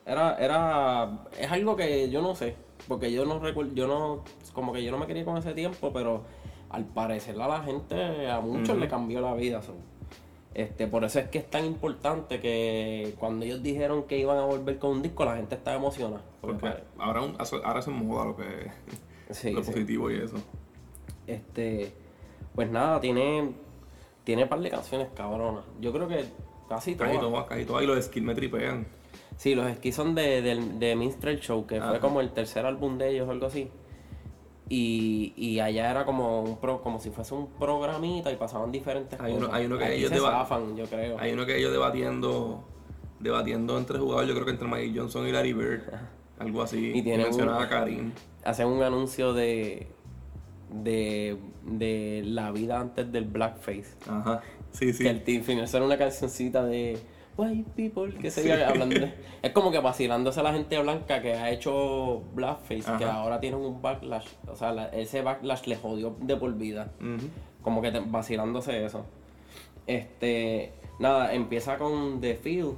era, 0.07 0.37
era, 0.39 1.25
es 1.37 1.51
algo 1.51 1.75
que 1.75 2.09
yo 2.11 2.23
no 2.23 2.37
sé, 2.37 2.55
porque 2.87 3.11
yo 3.13 3.25
no 3.27 3.41
recuerdo, 3.41 3.75
yo 3.75 3.89
no, 3.89 4.23
como 4.53 4.73
que 4.73 4.85
yo 4.85 4.93
no 4.93 4.99
me 4.99 5.07
quería 5.09 5.25
con 5.25 5.37
ese 5.37 5.53
tiempo, 5.53 5.93
pero 5.93 6.23
al 6.71 6.85
parecer 6.85 7.35
a 7.41 7.49
la 7.49 7.61
gente, 7.65 8.31
a 8.31 8.41
muchos 8.41 8.79
le 8.79 8.87
cambió 8.89 9.21
la 9.21 9.35
vida, 9.35 9.61
so. 9.63 9.75
este, 10.55 10.87
por 10.87 11.03
eso 11.03 11.19
es 11.19 11.29
que 11.29 11.39
es 11.39 11.51
tan 11.51 11.65
importante 11.65 12.39
que 12.41 13.15
cuando 13.19 13.45
ellos 13.45 13.63
dijeron 13.65 14.05
que 14.05 14.17
iban 14.19 14.39
a 14.39 14.45
volver 14.45 14.79
con 14.79 14.91
un 14.93 15.03
disco, 15.03 15.25
la 15.25 15.37
gente 15.37 15.57
estaba 15.57 15.77
emocionada, 15.77 16.23
porque 16.41 16.61
Porque 16.61 16.83
ahora, 16.99 17.23
un- 17.23 17.37
ahora 17.65 17.83
se 17.83 17.91
moda 17.91 18.27
lo 18.27 18.37
que 18.37 18.45
Sí, 19.31 19.51
lo 19.51 19.63
sí. 19.65 19.73
positivo 19.73 20.11
y 20.11 20.17
eso. 20.17 20.37
Este, 21.27 21.93
pues 22.55 22.71
nada, 22.71 23.01
tiene, 23.01 23.53
tiene 24.25 24.47
par 24.47 24.61
de 24.61 24.71
canciones 24.71 25.09
cabronas, 25.15 25.65
yo 25.81 25.93
creo 25.93 26.07
que 26.09 26.25
casi 26.69 26.95
todas. 26.95 27.13
Casi 27.13 27.21
todas, 27.21 27.47
casi 27.47 27.65
todas. 27.65 27.83
Y 27.83 27.87
los 27.87 28.05
skills 28.05 28.27
me 28.27 28.35
tripean. 28.35 28.87
Sí, 29.37 29.55
los 29.55 29.67
esquís 29.69 29.95
son 29.95 30.15
de, 30.15 30.43
del- 30.43 30.79
de 30.79 30.97
Minstrel 30.97 31.39
Show, 31.41 31.67
que 31.67 31.81
fue 31.81 32.01
como 32.01 32.21
el 32.21 32.31
tercer 32.33 32.67
álbum 32.67 32.99
de 32.99 33.11
ellos 33.11 33.29
o 33.29 33.31
algo 33.31 33.47
así. 33.47 33.71
Y, 34.71 35.33
y 35.37 35.61
allá 35.61 35.91
era 35.91 36.05
como 36.05 36.43
un 36.43 36.59
pro, 36.59 36.83
como 36.83 37.01
si 37.01 37.11
fuese 37.11 37.35
un 37.35 37.47
programita 37.53 38.31
y 38.31 38.37
pasaban 38.37 38.71
diferentes 38.71 39.19
Hay 39.19 39.33
uno- 39.33 39.47
cosas. 39.47 39.55
hay 39.61 39.67
uno 39.67 39.79
que 39.79 39.85
Aquí 39.85 39.95
ellos 39.95 40.11
se 40.11 40.19
zafan, 40.19 40.77
yo 40.77 40.85
creo. 40.87 41.19
Hay 41.19 41.33
uno 41.33 41.47
que 41.47 41.57
ellos 41.57 41.73
debatiendo 41.73 42.65
debatiendo 43.21 43.77
entre 43.79 43.99
jugadores, 43.99 44.29
yo 44.29 44.35
creo 44.35 44.45
que 44.45 44.53
entre 44.53 44.69
Mike 44.69 44.97
Johnson 44.99 45.27
y 45.27 45.33
Larry 45.33 45.53
Bird. 45.53 45.83
Algo 46.39 46.63
así. 46.63 46.93
Y 46.95 47.03
tiene 47.03 47.25
mencionaba 47.25 47.65
a 47.65 47.69
Karim. 47.69 48.13
Hacen 48.45 48.69
un 48.69 48.83
anuncio 48.83 49.33
de, 49.33 49.89
de, 50.71 51.37
de 51.65 52.23
la 52.25 52.53
vida 52.53 52.79
antes 52.79 53.11
del 53.11 53.25
blackface. 53.25 53.97
Ajá. 54.09 54.43
Sí, 54.73 54.93
sí. 54.93 55.03
Que 55.05 55.11
el 55.11 55.23
Team 55.25 55.43
Final 55.43 55.69
era 55.73 55.85
una 55.85 55.99
cancioncita 55.99 56.65
de 56.65 56.99
white 57.37 57.71
people, 57.77 58.15
que 58.21 58.31
se 58.31 58.65
hablando. 58.65 58.99
de- 58.99 59.15
es 59.43 59.53
como 59.53 59.71
que 59.71 59.79
vacilándose 59.81 60.41
a 60.41 60.43
la 60.43 60.53
gente 60.53 60.79
blanca 60.79 61.23
que 61.23 61.35
ha 61.35 61.51
hecho 61.51 62.23
blackface, 62.35 62.83
que 62.99 63.05
ahora 63.05 63.41
tienen 63.41 63.61
un 63.61 63.81
backlash. 63.81 64.27
O 64.47 64.57
sea, 64.57 64.73
la- 64.73 64.89
ese 64.89 65.23
backlash 65.23 65.67
le 65.67 65.77
jodió 65.77 66.17
de 66.21 66.37
por 66.37 66.55
vida. 66.55 66.91
Como 67.63 67.81
que 67.83 67.91
te- 67.93 68.01
vacilándose 68.01 68.85
eso. 68.85 69.05
Este, 69.87 70.73
nada, 70.99 71.33
empieza 71.33 71.79
con 71.79 72.21
The 72.21 72.37
Field. 72.37 72.75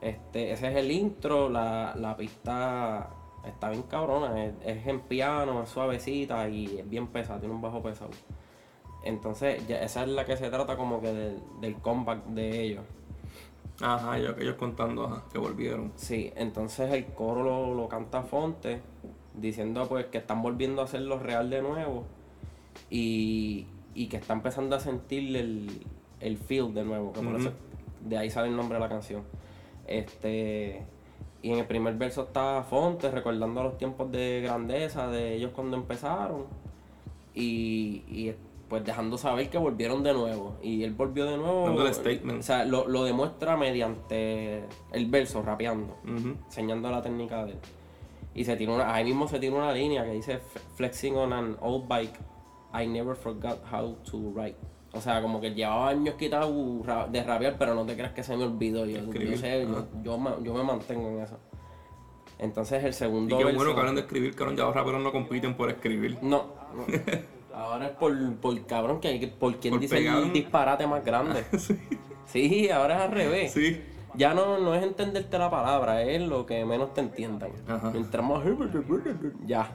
Este, 0.00 0.52
ese 0.52 0.68
es 0.68 0.76
el 0.76 0.90
intro, 0.90 1.48
la, 1.48 1.94
la 1.96 2.16
pista 2.16 3.10
está 3.46 3.70
bien 3.70 3.82
cabrona, 3.82 4.44
es, 4.44 4.52
es 4.64 4.86
en 4.86 5.00
piano, 5.00 5.62
es 5.62 5.68
suavecita 5.70 6.48
y 6.48 6.78
es 6.78 6.88
bien 6.88 7.08
pesada, 7.08 7.40
tiene 7.40 7.54
un 7.54 7.60
bajo 7.60 7.82
pesado. 7.82 8.10
Entonces, 9.04 9.66
ya, 9.66 9.80
esa 9.82 10.02
es 10.02 10.08
la 10.08 10.24
que 10.24 10.36
se 10.36 10.50
trata 10.50 10.76
como 10.76 11.00
que 11.00 11.12
del, 11.12 11.38
del 11.60 11.74
comeback 11.76 12.24
de 12.26 12.62
ellos. 12.62 12.84
Ajá, 13.80 14.18
ellos, 14.18 14.34
ellos 14.38 14.56
contando, 14.56 15.04
ajá, 15.06 15.22
que 15.32 15.38
volvieron. 15.38 15.92
Sí, 15.96 16.32
entonces 16.36 16.92
el 16.92 17.06
coro 17.06 17.44
lo, 17.44 17.74
lo 17.74 17.88
canta 17.88 18.22
Fonte, 18.22 18.80
diciendo 19.34 19.86
pues 19.88 20.06
que 20.06 20.18
están 20.18 20.42
volviendo 20.42 20.82
a 20.82 20.84
hacerlo 20.86 21.18
real 21.20 21.48
de 21.48 21.62
nuevo 21.62 22.04
y, 22.90 23.66
y 23.94 24.08
que 24.08 24.16
está 24.16 24.32
empezando 24.32 24.74
a 24.74 24.80
sentir 24.80 25.36
el, 25.36 25.86
el 26.20 26.38
feel 26.38 26.74
de 26.74 26.84
nuevo, 26.84 27.12
que 27.12 27.20
por 27.20 27.36
eso- 27.40 27.52
de 28.00 28.16
ahí 28.18 28.30
sale 28.30 28.48
el 28.48 28.56
nombre 28.56 28.76
de 28.78 28.80
la 28.80 28.88
canción. 28.88 29.22
Este 29.86 30.82
y 31.40 31.52
en 31.52 31.58
el 31.60 31.66
primer 31.66 31.94
verso 31.94 32.22
está 32.24 32.64
Fonte 32.64 33.10
recordando 33.12 33.62
los 33.62 33.78
tiempos 33.78 34.10
de 34.10 34.40
grandeza 34.42 35.06
de 35.08 35.34
ellos 35.34 35.52
cuando 35.54 35.76
empezaron 35.76 36.46
y, 37.32 38.02
y, 38.08 38.34
pues 38.68 38.84
dejando 38.84 39.16
saber 39.16 39.48
que 39.50 39.56
volvieron 39.58 40.02
de 40.02 40.12
nuevo 40.12 40.56
y 40.62 40.84
él 40.84 40.92
volvió 40.92 41.24
de 41.24 41.36
nuevo 41.38 41.64
Dándole 41.66 41.94
statement. 41.94 42.40
o 42.40 42.42
sea 42.42 42.64
lo, 42.64 42.86
lo 42.86 43.04
demuestra 43.04 43.56
mediante 43.56 44.64
el 44.92 45.06
verso 45.06 45.42
rapeando 45.42 45.96
enseñando 46.06 46.90
la 46.90 47.00
técnica 47.02 47.44
de 47.44 47.52
él. 47.52 47.58
Y 48.34 48.44
se 48.44 48.56
tiene 48.56 48.74
una, 48.74 48.94
ahí 48.94 49.04
mismo 49.04 49.26
se 49.26 49.38
tiene 49.40 49.56
una 49.56 49.72
línea 49.72 50.04
que 50.04 50.12
dice 50.12 50.34
"F- 50.34 50.60
flexing 50.76 51.16
on 51.16 51.32
an 51.32 51.56
old 51.60 51.88
bike, 51.88 52.14
I 52.72 52.86
never 52.86 53.16
forgot 53.16 53.58
how 53.72 53.96
to 54.10 54.18
write. 54.34 54.56
O 54.92 55.00
sea, 55.00 55.20
como 55.20 55.40
que 55.40 55.50
llevaba 55.54 55.88
años 55.88 56.14
quitado 56.14 56.50
de 57.10 57.22
rapear, 57.24 57.56
pero 57.58 57.74
no 57.74 57.84
te 57.84 57.94
creas 57.94 58.12
que 58.12 58.22
se 58.22 58.36
me 58.36 58.44
olvidó. 58.44 58.86
Yo, 58.86 59.00
yo 59.12 59.36
sé, 59.36 59.66
yo, 60.02 60.18
me 60.18 60.62
mantengo 60.62 61.08
en 61.08 61.20
eso. 61.20 61.36
Entonces 62.38 62.84
el 62.84 62.90
Y 62.90 62.92
segundo 62.92 63.38
qué 63.38 63.44
verso- 63.44 63.56
bueno 63.56 63.74
que 63.74 63.80
hablan 63.80 63.94
de 63.96 64.00
escribir, 64.02 64.34
cabrón, 64.36 64.56
ya 64.56 64.64
los 64.64 64.74
raperos 64.74 65.02
no 65.02 65.10
compiten 65.10 65.54
por 65.56 65.70
escribir. 65.70 66.18
No, 66.22 66.52
no. 66.74 66.84
Ahora 67.58 67.86
es 67.86 67.92
por, 67.96 68.36
por 68.36 68.66
cabrón 68.66 69.00
que 69.00 69.08
hay 69.08 69.18
que, 69.18 69.26
por 69.26 69.56
quien 69.58 69.72
Por 69.74 69.80
dice 69.80 69.96
pegar. 69.96 70.22
el 70.22 70.32
disparate 70.32 70.86
más 70.86 71.04
grande. 71.04 71.44
sí. 72.26 72.70
ahora 72.70 72.96
es 72.98 73.02
al 73.02 73.10
revés. 73.10 73.52
Sí. 73.52 73.80
Ya 74.14 74.32
no, 74.32 74.58
no 74.58 74.74
es 74.76 74.82
entenderte 74.84 75.38
la 75.38 75.50
palabra, 75.50 76.02
es 76.02 76.22
lo 76.22 76.46
que 76.46 76.64
menos 76.64 76.94
te 76.94 77.00
entiendan. 77.00 77.50
Ajá. 77.66 77.90
Mientras 77.90 78.24
más... 78.24 78.42
Ya. 79.44 79.70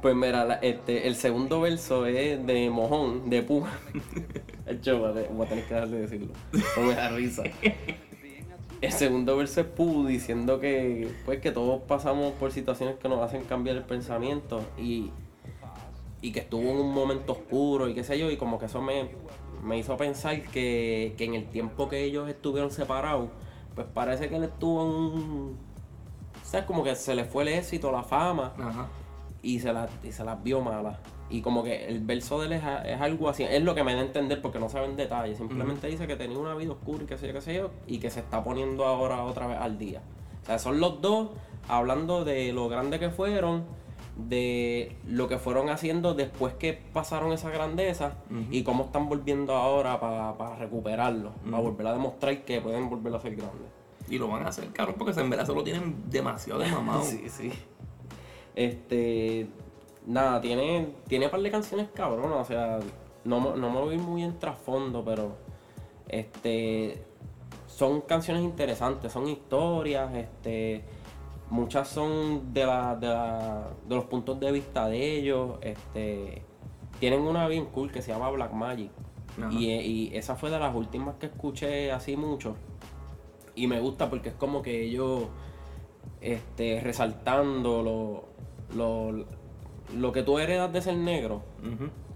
Pues 0.00 0.14
mira, 0.14 0.44
la- 0.44 0.54
este, 0.56 1.08
el 1.08 1.16
segundo 1.16 1.60
verso 1.60 2.06
es 2.06 2.46
de 2.46 2.70
mojón, 2.70 3.28
de 3.30 3.42
pu. 3.42 3.64
Hecho, 4.66 4.98
voy 5.00 5.10
a 5.10 5.48
tener 5.48 5.64
que 5.64 5.74
dejar 5.74 5.88
de 5.88 6.00
decirlo. 6.02 6.32
No 6.76 6.82
me 6.84 6.94
da 6.94 7.08
risa. 7.10 7.42
El 8.80 8.92
segundo 8.92 9.36
verso 9.36 9.60
es 9.60 9.66
pu 9.66 10.06
diciendo 10.06 10.60
que 10.60 11.08
pues 11.24 11.40
que 11.40 11.50
todos 11.50 11.82
pasamos 11.82 12.32
por 12.34 12.52
situaciones 12.52 12.96
que 12.96 13.08
nos 13.08 13.20
hacen 13.22 13.42
cambiar 13.44 13.76
el 13.76 13.84
pensamiento 13.84 14.62
y, 14.78 15.10
y 16.22 16.32
que 16.32 16.40
estuvo 16.40 16.62
en 16.62 16.78
un 16.78 16.92
momento 16.92 17.32
oscuro 17.32 17.88
y 17.88 17.94
qué 17.94 18.04
sé 18.04 18.18
yo, 18.18 18.30
y 18.30 18.36
como 18.36 18.58
que 18.58 18.66
eso 18.66 18.80
me, 18.80 19.10
me 19.62 19.78
hizo 19.78 19.96
pensar 19.96 20.42
que, 20.42 21.14
que 21.16 21.24
en 21.24 21.34
el 21.34 21.46
tiempo 21.46 21.88
que 21.88 22.04
ellos 22.04 22.28
estuvieron 22.28 22.70
separados, 22.70 23.28
pues 23.74 23.86
parece 23.92 24.28
que 24.28 24.36
él 24.36 24.44
estuvo 24.44 24.82
en 24.82 24.88
un... 24.88 25.58
O 26.42 26.48
sea, 26.48 26.64
como 26.64 26.84
que 26.84 26.94
se 26.94 27.14
le 27.14 27.24
fue 27.24 27.42
el 27.42 27.48
éxito, 27.50 27.90
la 27.90 28.02
fama, 28.02 28.54
Ajá. 28.58 28.86
y 29.42 29.58
se 29.58 29.72
las 29.72 29.90
y 30.04 30.12
se 30.12 30.24
las 30.24 30.42
vio 30.42 30.60
malas. 30.60 30.98
Y 31.28 31.42
como 31.42 31.64
que 31.64 31.86
el 31.88 32.00
verso 32.00 32.40
de 32.40 32.46
él 32.46 32.52
es, 32.52 32.62
algo 33.00 33.28
así, 33.28 33.42
es 33.42 33.62
lo 33.62 33.74
que 33.74 33.82
me 33.82 33.94
da 33.94 34.00
a 34.00 34.04
entender 34.04 34.40
porque 34.40 34.60
no 34.60 34.68
sabe 34.68 34.86
en 34.86 34.96
detalle, 34.96 35.34
simplemente 35.34 35.88
dice 35.88 36.06
que 36.06 36.14
tenía 36.14 36.38
una 36.38 36.54
vida 36.54 36.72
oscura 36.72 37.02
y 37.02 37.06
qué 37.06 37.18
sé 37.18 37.26
yo, 37.26 37.32
qué 37.32 37.40
sé 37.40 37.54
yo, 37.54 37.70
y 37.88 37.98
que 37.98 38.10
se 38.10 38.20
está 38.20 38.44
poniendo 38.44 38.84
ahora 38.84 39.24
otra 39.24 39.48
vez 39.48 39.58
al 39.58 39.76
día. 39.76 40.02
O 40.42 40.46
sea, 40.46 40.60
son 40.60 40.78
los 40.78 41.00
dos 41.00 41.30
hablando 41.68 42.24
de 42.24 42.52
lo 42.52 42.68
grande 42.68 43.00
que 43.00 43.10
fueron, 43.10 43.64
de 44.16 44.96
lo 45.06 45.28
que 45.28 45.38
fueron 45.38 45.68
haciendo 45.68 46.14
después 46.14 46.54
que 46.54 46.72
pasaron 46.92 47.32
esa 47.32 47.50
grandeza 47.50 48.14
y 48.50 48.62
cómo 48.62 48.84
están 48.84 49.08
volviendo 49.08 49.54
ahora 49.54 50.00
para 50.00 50.56
recuperarlo, 50.56 51.32
para 51.44 51.58
volver 51.62 51.86
a 51.88 51.92
demostrar 51.92 52.44
que 52.44 52.60
pueden 52.60 52.88
volver 52.88 53.14
a 53.14 53.20
ser 53.20 53.36
grandes. 53.36 53.68
Y 54.08 54.18
lo 54.18 54.28
van 54.28 54.46
a 54.46 54.48
hacer, 54.50 54.68
cabrón, 54.72 54.94
porque 54.98 55.18
en 55.20 55.28
verdad 55.30 55.44
se 55.46 55.52
lo 55.54 55.62
tienen 55.64 56.04
demasiado 56.08 56.60
de 56.60 56.68
mamado. 56.70 57.02
Sí, 57.04 57.28
sí. 57.28 57.52
Este. 58.54 59.48
Nada, 60.06 60.40
tiene, 60.40 60.88
tiene 61.08 61.24
un 61.26 61.30
par 61.32 61.40
de 61.42 61.50
canciones 61.50 61.88
cabronas, 61.92 62.38
o 62.38 62.44
sea, 62.44 62.78
no, 63.24 63.40
me- 63.40 63.58
no 63.58 63.70
me 63.70 63.80
voy 63.80 63.98
muy 63.98 64.22
en 64.22 64.38
trasfondo, 64.38 65.04
pero. 65.04 65.36
Este. 66.08 67.02
Son 67.66 68.00
canciones 68.02 68.42
interesantes, 68.44 69.12
son 69.12 69.28
historias, 69.28 70.14
este. 70.14 70.84
Muchas 71.50 71.88
son 71.88 72.52
de, 72.52 72.66
la, 72.66 72.96
de, 72.96 73.06
la- 73.06 73.68
de 73.88 73.94
los 73.94 74.04
puntos 74.06 74.38
de 74.40 74.50
vista 74.52 74.88
de 74.88 75.16
ellos, 75.18 75.58
este. 75.62 76.42
Tienen 76.98 77.20
una 77.20 77.46
bien 77.46 77.66
cool 77.66 77.92
que 77.92 78.00
se 78.02 78.10
llama 78.12 78.30
Black 78.30 78.52
Magic. 78.52 78.90
Ajá. 79.38 79.52
Y, 79.52 79.70
y 79.70 80.16
esa 80.16 80.34
fue 80.34 80.50
de 80.50 80.58
las 80.58 80.74
últimas 80.74 81.16
que 81.16 81.26
escuché 81.26 81.92
así 81.92 82.16
mucho. 82.16 82.56
Y 83.54 83.66
me 83.66 83.80
gusta 83.80 84.08
porque 84.10 84.30
es 84.30 84.34
como 84.34 84.62
que 84.62 84.82
ellos 84.84 85.24
este, 86.20 86.80
resaltando 86.80 87.82
lo, 87.82 88.24
lo, 88.76 89.24
lo 89.94 90.12
que 90.12 90.22
tú 90.22 90.38
heredas 90.38 90.72
de 90.72 90.80
ser 90.82 90.96
negro. 90.96 91.42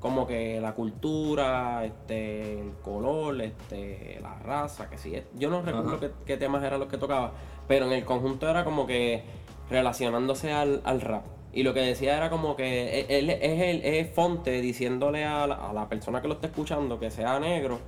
Como 0.00 0.26
que 0.26 0.60
la 0.62 0.74
cultura, 0.74 1.84
este, 1.84 2.58
el 2.62 2.72
color, 2.82 3.38
este, 3.42 4.18
la 4.22 4.34
raza, 4.38 4.88
que 4.88 4.96
sí. 4.96 5.14
es- 5.14 5.26
Yo 5.36 5.50
no 5.50 5.60
recuerdo 5.60 6.00
qué, 6.00 6.10
qué 6.24 6.36
temas 6.38 6.62
eran 6.64 6.80
los 6.80 6.88
que 6.88 6.96
tocaba, 6.96 7.32
pero 7.70 7.86
en 7.86 7.92
el 7.92 8.04
conjunto 8.04 8.50
era 8.50 8.64
como 8.64 8.84
que 8.84 9.22
relacionándose 9.70 10.50
al, 10.50 10.80
al 10.82 11.00
rap. 11.00 11.24
Y 11.52 11.62
lo 11.62 11.72
que 11.72 11.78
decía 11.78 12.16
era 12.16 12.28
como 12.28 12.56
que 12.56 12.98
e, 12.98 13.16
él, 13.16 13.30
él 13.30 13.40
es, 13.40 13.62
el, 13.62 13.84
es 13.84 14.12
Fonte 14.12 14.60
diciéndole 14.60 15.24
a 15.24 15.46
la, 15.46 15.54
a 15.54 15.72
la 15.72 15.88
persona 15.88 16.20
que 16.20 16.26
lo 16.26 16.34
está 16.34 16.48
escuchando 16.48 16.98
que 16.98 17.12
sea 17.12 17.38
negro, 17.38 17.78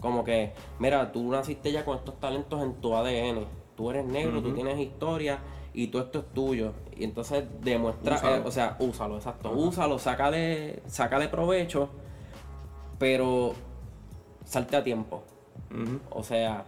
como 0.00 0.24
que, 0.24 0.54
mira, 0.80 1.12
tú 1.12 1.30
naciste 1.30 1.70
ya 1.70 1.84
con 1.84 1.98
estos 1.98 2.18
talentos 2.18 2.60
en 2.64 2.80
tu 2.80 2.96
ADN. 2.96 3.46
Tú 3.76 3.92
eres 3.92 4.06
negro, 4.06 4.42
tú 4.42 4.52
tienes 4.54 4.76
historia 4.76 5.38
y 5.72 5.86
todo 5.86 6.02
esto 6.02 6.18
es 6.18 6.34
tuyo. 6.34 6.72
Y 6.96 7.04
entonces 7.04 7.44
demuestra, 7.60 8.16
eh, 8.16 8.42
o 8.44 8.50
sea, 8.50 8.76
úsalo, 8.80 9.18
exacto. 9.18 9.52
Úsalo, 9.52 10.00
sácale, 10.00 10.82
sácale 10.88 11.28
provecho, 11.28 11.90
pero 12.98 13.52
salte 14.44 14.76
a 14.76 14.82
tiempo. 14.82 15.22
O 16.10 16.24
sea, 16.24 16.64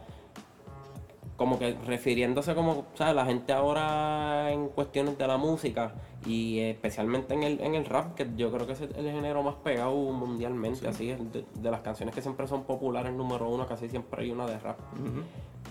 como 1.41 1.59
que 1.59 1.75
refiriéndose 1.87 2.55
como, 2.55 2.85
¿sabes? 2.97 3.15
La 3.15 3.25
gente 3.25 3.55
ahora 3.55 4.53
en 4.53 4.69
cuestiones 4.69 5.17
de 5.17 5.27
la 5.27 5.39
música 5.39 5.95
y 6.27 6.59
especialmente 6.59 7.33
en 7.33 7.43
el, 7.45 7.61
en 7.63 7.75
el 7.75 7.87
rap, 7.87 8.15
que 8.15 8.27
yo 8.37 8.53
creo 8.53 8.67
que 8.67 8.75
es 8.75 8.83
el, 8.83 8.95
el 8.95 9.11
género 9.11 9.43
más 9.43 9.55
pegado 9.55 9.95
mundialmente, 9.95 10.87
así, 10.87 11.07
de, 11.07 11.47
de 11.55 11.71
las 11.71 11.81
canciones 11.81 12.15
que 12.15 12.21
siempre 12.21 12.47
son 12.47 12.65
populares, 12.65 13.15
número 13.15 13.49
uno, 13.49 13.67
casi 13.67 13.89
siempre 13.89 14.23
hay 14.25 14.31
una 14.31 14.47
de 14.47 14.59
rap. 14.59 14.79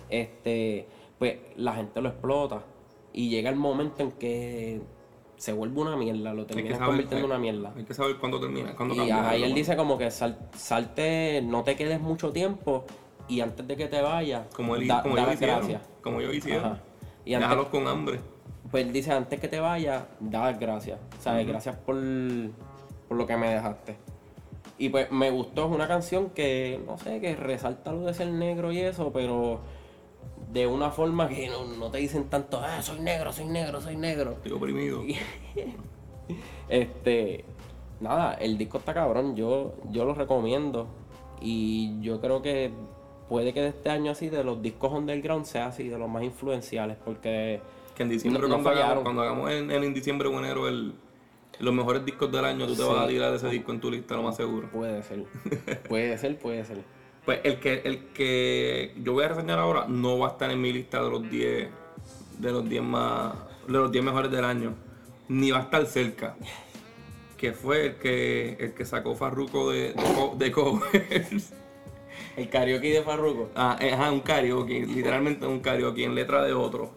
Este, 0.09 0.87
pues 1.19 1.37
la 1.57 1.73
gente 1.75 2.01
lo 2.01 2.09
explota 2.09 2.63
y 3.13 3.29
llega 3.29 3.51
el 3.51 3.55
momento 3.55 4.01
en 4.01 4.11
que 4.13 4.81
se 5.37 5.53
vuelve 5.53 5.81
una 5.81 5.95
mierda, 5.95 6.33
lo 6.33 6.47
terminas 6.47 6.79
convirtiendo 6.87 7.17
en 7.27 7.31
una 7.31 7.37
mierda. 7.39 7.73
Hay 7.77 7.83
que 7.85 7.93
saber 7.93 8.17
cuándo 8.17 8.39
termina, 8.39 8.75
cuándo 8.75 8.95
Y 8.95 9.11
ahí 9.11 9.43
él 9.43 9.53
dice 9.53 9.77
como 9.77 9.99
que 9.99 10.09
sal- 10.09 10.49
salte, 10.55 11.43
no 11.43 11.63
te 11.63 11.75
quedes 11.75 12.01
mucho 12.01 12.31
tiempo 12.31 12.85
y 13.29 13.41
antes 13.41 13.65
de 13.67 13.75
que 13.77 13.87
te 13.87 14.01
vayas, 14.01 14.47
Como, 14.55 14.75
él, 14.75 14.87
da, 14.87 15.01
como 15.03 15.15
da 15.15 15.21
ellos 15.21 15.27
las 15.27 15.35
hicieron. 15.35 15.57
gracias. 15.59 15.81
Como 16.01 16.19
ellos 16.19 16.35
hicieron. 16.35 16.65
Ajá. 16.65 16.79
Y 17.25 17.33
antes, 17.35 17.49
Déjalos 17.49 17.69
con 17.69 17.87
hambre. 17.87 18.19
pues 18.71 18.85
él 18.85 18.91
dice, 18.93 19.11
antes 19.11 19.39
que 19.39 19.47
te 19.47 19.59
vayas, 19.59 20.03
da 20.19 20.51
las 20.51 20.59
gracias. 20.59 20.99
¿Sabes? 21.21 21.47
Gracias 21.47 21.75
por, 21.77 21.95
por 23.07 23.17
lo 23.17 23.25
que 23.27 23.37
me 23.37 23.49
dejaste. 23.53 23.95
Y 24.77 24.89
pues 24.89 25.11
me 25.11 25.29
gustó, 25.29 25.65
es 25.65 25.71
una 25.71 25.87
canción 25.87 26.29
que, 26.29 26.81
no 26.87 26.97
sé, 26.97 27.19
que 27.19 27.35
resalta 27.35 27.91
lo 27.91 28.01
de 28.01 28.13
ser 28.13 28.27
negro 28.27 28.71
y 28.71 28.79
eso, 28.79 29.11
pero 29.11 29.59
de 30.53 30.65
una 30.67 30.89
forma 30.89 31.27
que 31.27 31.49
no, 31.49 31.65
no 31.65 31.91
te 31.91 31.97
dicen 31.99 32.29
tanto, 32.29 32.59
ah, 32.63 32.81
soy 32.81 32.99
negro, 33.01 33.31
soy 33.33 33.45
negro, 33.45 33.81
soy 33.81 33.95
negro. 33.97 34.31
Estoy 34.33 34.51
oprimido. 34.53 35.03
Este, 36.69 37.43
nada, 37.99 38.33
el 38.35 38.57
disco 38.57 38.77
está 38.77 38.93
cabrón, 38.93 39.35
yo, 39.35 39.73
yo 39.91 40.05
lo 40.05 40.13
recomiendo. 40.13 40.87
Y 41.41 41.99
yo 42.01 42.19
creo 42.21 42.41
que 42.41 42.71
puede 43.29 43.53
que 43.53 43.61
de 43.61 43.67
este 43.69 43.89
año 43.89 44.11
así, 44.11 44.27
de 44.29 44.43
los 44.43 44.61
discos 44.61 44.91
underground, 44.91 45.45
sea 45.45 45.67
así, 45.67 45.87
de 45.87 45.97
los 45.97 46.09
más 46.09 46.23
influenciales, 46.23 46.97
porque 47.05 47.61
Que 47.95 48.03
en 48.03 48.09
diciembre, 48.09 48.41
No- 48.41 48.47
no 48.47 48.53
cuando, 48.55 48.69
hagamos, 48.71 48.83
fallaron. 48.87 49.03
cuando 49.03 49.21
hagamos 49.21 49.51
en, 49.51 49.71
en, 49.71 49.93
diciembre 49.93 50.27
o 50.27 50.37
enero 50.39 50.67
el, 50.67 50.93
los 51.59 51.73
mejores 51.73 52.03
discos 52.05 52.31
del 52.31 52.43
año, 52.45 52.65
tú 52.67 52.75
te 52.75 52.83
vas 52.83 53.03
a 53.03 53.07
tirar 53.07 53.33
ese 53.33 53.47
disco 53.49 53.71
en 53.71 53.79
tu 53.79 53.91
lista, 53.91 54.15
lo 54.15 54.23
más 54.23 54.35
seguro. 54.35 54.69
puede 54.71 55.03
ser, 55.03 55.23
puede 55.87 56.17
ser, 56.17 56.37
puede 56.39 56.65
ser. 56.65 56.77
Pues 57.25 57.41
el 57.43 57.59
que, 57.59 57.81
el 57.83 58.05
que 58.13 58.93
yo 59.03 59.13
voy 59.13 59.25
a 59.25 59.27
reseñar 59.27 59.59
ahora 59.59 59.85
no 59.87 60.17
va 60.17 60.29
a 60.29 60.31
estar 60.31 60.49
en 60.49 60.59
mi 60.59 60.71
lista 60.73 61.03
de 61.03 61.09
los 61.11 61.29
10 61.29 61.69
de 62.39 62.51
los 62.51 62.67
10 62.67 62.81
más 62.81 63.33
de 63.67 63.73
los 63.73 63.91
10 63.91 64.03
mejores 64.03 64.31
del 64.31 64.45
año, 64.45 64.73
ni 65.27 65.51
va 65.51 65.59
a 65.59 65.61
estar 65.63 65.85
cerca. 65.85 66.35
Que 67.37 67.51
fue 67.53 67.85
el 67.87 67.95
que 67.97 68.53
el 68.59 68.73
que 68.73 68.83
sacó 68.85 69.13
Farruko 69.15 69.69
de, 69.69 69.93
de, 69.93 70.31
de 70.37 70.51
covers. 70.51 71.53
El 72.37 72.49
karaoke 72.49 72.93
de 72.93 73.01
Farruko. 73.03 73.49
Ah, 73.55 73.77
eh, 73.81 73.91
ajá, 73.93 74.11
un 74.11 74.21
karaoke, 74.21 74.85
literalmente 74.85 75.45
un 75.45 75.59
karaoke 75.59 76.03
en 76.05 76.15
letra 76.15 76.43
de 76.43 76.53
otro. 76.53 76.91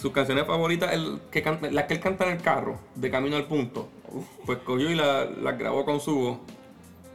Sus 0.00 0.12
canciones 0.12 0.46
favoritas, 0.46 0.92
el 0.94 1.20
que 1.30 1.42
canta- 1.42 1.70
las 1.70 1.84
que 1.84 1.94
él 1.94 2.00
canta 2.00 2.24
en 2.26 2.32
el 2.36 2.42
carro, 2.42 2.78
de 2.94 3.10
camino 3.10 3.36
al 3.36 3.46
punto, 3.46 3.88
pues 4.46 4.58
cogió 4.58 4.90
y 4.90 4.94
la- 4.94 5.26
las 5.26 5.58
grabó 5.58 5.84
con 5.84 6.00
su 6.00 6.14
voz. 6.14 6.38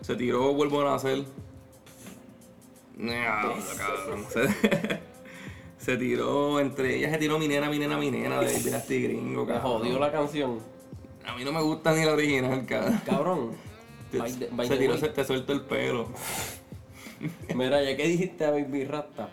Se 0.01 0.15
tiró 0.15 0.53
Vuelvo 0.53 0.81
a 0.81 0.91
nacer. 0.91 1.25
Se, 4.29 4.99
se 5.77 5.97
tiró, 5.97 6.59
entre 6.61 6.95
ellas 6.95 7.11
se 7.11 7.17
tiró 7.17 7.37
Mi 7.37 7.47
nena, 7.47 7.69
mi 7.69 7.77
nena, 7.77 7.97
mi 7.97 8.09
nena 8.09 8.39
de 8.39 8.53
Dynasty 8.59 9.01
Gringo, 9.03 9.45
cabrón. 9.45 9.79
jodió 9.79 9.99
la 9.99 10.11
canción. 10.11 10.59
A 11.25 11.35
mí 11.35 11.43
no 11.43 11.51
me 11.51 11.61
gusta 11.61 11.93
ni 11.93 12.05
la 12.05 12.13
original, 12.13 12.65
cabrón. 12.65 13.01
Cabrón. 13.05 13.51
Te- 14.11 14.17
By 14.19 14.31
the- 14.33 14.47
by 14.51 14.67
se 14.67 14.77
tiró, 14.77 14.97
se 14.97 15.09
te 15.09 15.25
suelta 15.25 15.51
el 15.53 15.61
pelo. 15.61 16.07
Mira, 17.55 17.81
ya 17.83 17.95
que 17.95 18.07
dijiste 18.07 18.45
a 18.45 18.51
Baby 18.51 18.85
Rasta, 18.85 19.29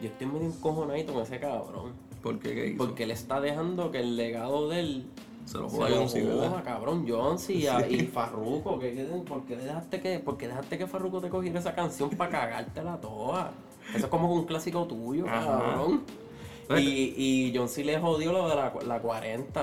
yo 0.00 0.08
estoy 0.08 0.26
medio 0.26 0.46
encojonadito 0.46 1.12
con 1.12 1.22
ese 1.22 1.38
cabrón. 1.40 1.92
¿Por 2.22 2.38
qué? 2.38 2.54
¿Qué 2.54 2.66
hizo? 2.68 2.78
Porque 2.78 3.04
él 3.04 3.10
está 3.10 3.40
dejando 3.40 3.90
que 3.90 4.00
el 4.00 4.16
legado 4.16 4.68
de 4.68 4.80
él 4.80 5.06
se 5.44 5.56
lo 5.58 5.64
lo 5.64 5.68
John 5.70 6.08
¿verdad? 6.40 6.64
cabrón. 6.64 7.06
Y, 7.48 7.66
a- 7.66 7.88
y 7.88 8.00
Farruko. 8.06 8.78
¿qué- 8.78 8.92
qué- 8.94 9.04
¿Por 9.04 9.44
qué 9.44 9.56
dejaste 9.56 10.00
que, 10.00 10.18
por 10.18 10.36
qué 10.36 10.48
dejaste 10.48 10.76
que 10.76 10.86
Farruko 10.86 11.20
te 11.20 11.28
cogiera 11.30 11.58
esa 11.60 11.74
canción 11.74 12.10
para 12.10 12.30
cagártela 12.30 13.00
toda? 13.00 13.52
Eso 13.94 14.04
es 14.04 14.10
como 14.10 14.30
un 14.32 14.44
clásico 14.44 14.84
tuyo, 14.86 15.26
Ajá. 15.26 15.44
cabrón. 15.46 16.02
Bueno. 16.68 16.82
Y, 16.82 17.14
y 17.16 17.52
John 17.56 17.68
le 17.86 17.98
jodió 17.98 18.32
lo 18.32 18.48
de 18.48 18.56
la, 18.56 18.74
la 18.86 19.00
40. 19.00 19.60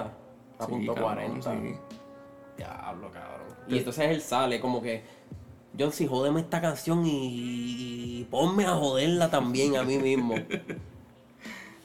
La 0.60 0.66
Sí, 0.66 0.72
punto 0.72 0.96
cabrón, 0.96 1.40
40. 1.42 1.52
sí. 1.52 1.76
Diablo, 2.58 3.12
cabrón. 3.12 3.48
Y 3.68 3.78
entonces 3.78 4.10
él 4.10 4.22
sale 4.22 4.60
como 4.60 4.82
que, 4.82 5.04
John, 5.78 5.92
si 5.92 6.08
jódeme 6.08 6.42
esta 6.42 6.62
canción 6.62 7.06
y, 7.06 8.20
y 8.22 8.28
ponme 8.30 8.66
a 8.66 8.76
joderla 8.76 9.30
también 9.30 9.76
a 9.78 9.84
mí 9.84 9.98
mismo. 9.98 10.36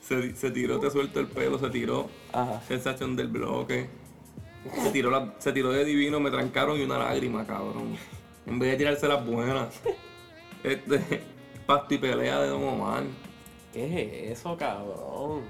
Se, 0.02 0.34
se 0.34 0.50
tiró, 0.50 0.80
te 0.80 0.90
suelto 0.90 1.20
el 1.20 1.28
pelo, 1.28 1.56
se 1.60 1.70
tiró 1.70 2.08
Ajá. 2.32 2.60
sensación 2.66 3.14
del 3.14 3.28
bloque. 3.28 3.88
Se 4.82 4.90
tiró, 4.90 5.08
la- 5.08 5.34
se 5.38 5.52
tiró 5.52 5.70
de 5.70 5.84
divino, 5.84 6.18
me 6.18 6.32
trancaron 6.32 6.80
y 6.80 6.82
una 6.82 6.98
lágrima, 6.98 7.46
cabrón. 7.46 7.94
En 8.44 8.58
vez 8.58 8.72
de 8.72 8.76
tirarse 8.78 9.06
las 9.08 9.24
buenas. 9.24 9.80
Este, 10.64 11.22
pasto 11.64 11.94
y 11.94 11.98
pelea 11.98 12.40
de 12.40 12.48
Don 12.48 12.62
Omar. 12.64 13.04
¿Qué 13.72 14.30
es 14.32 14.38
eso, 14.38 14.56
cabrón? 14.58 15.40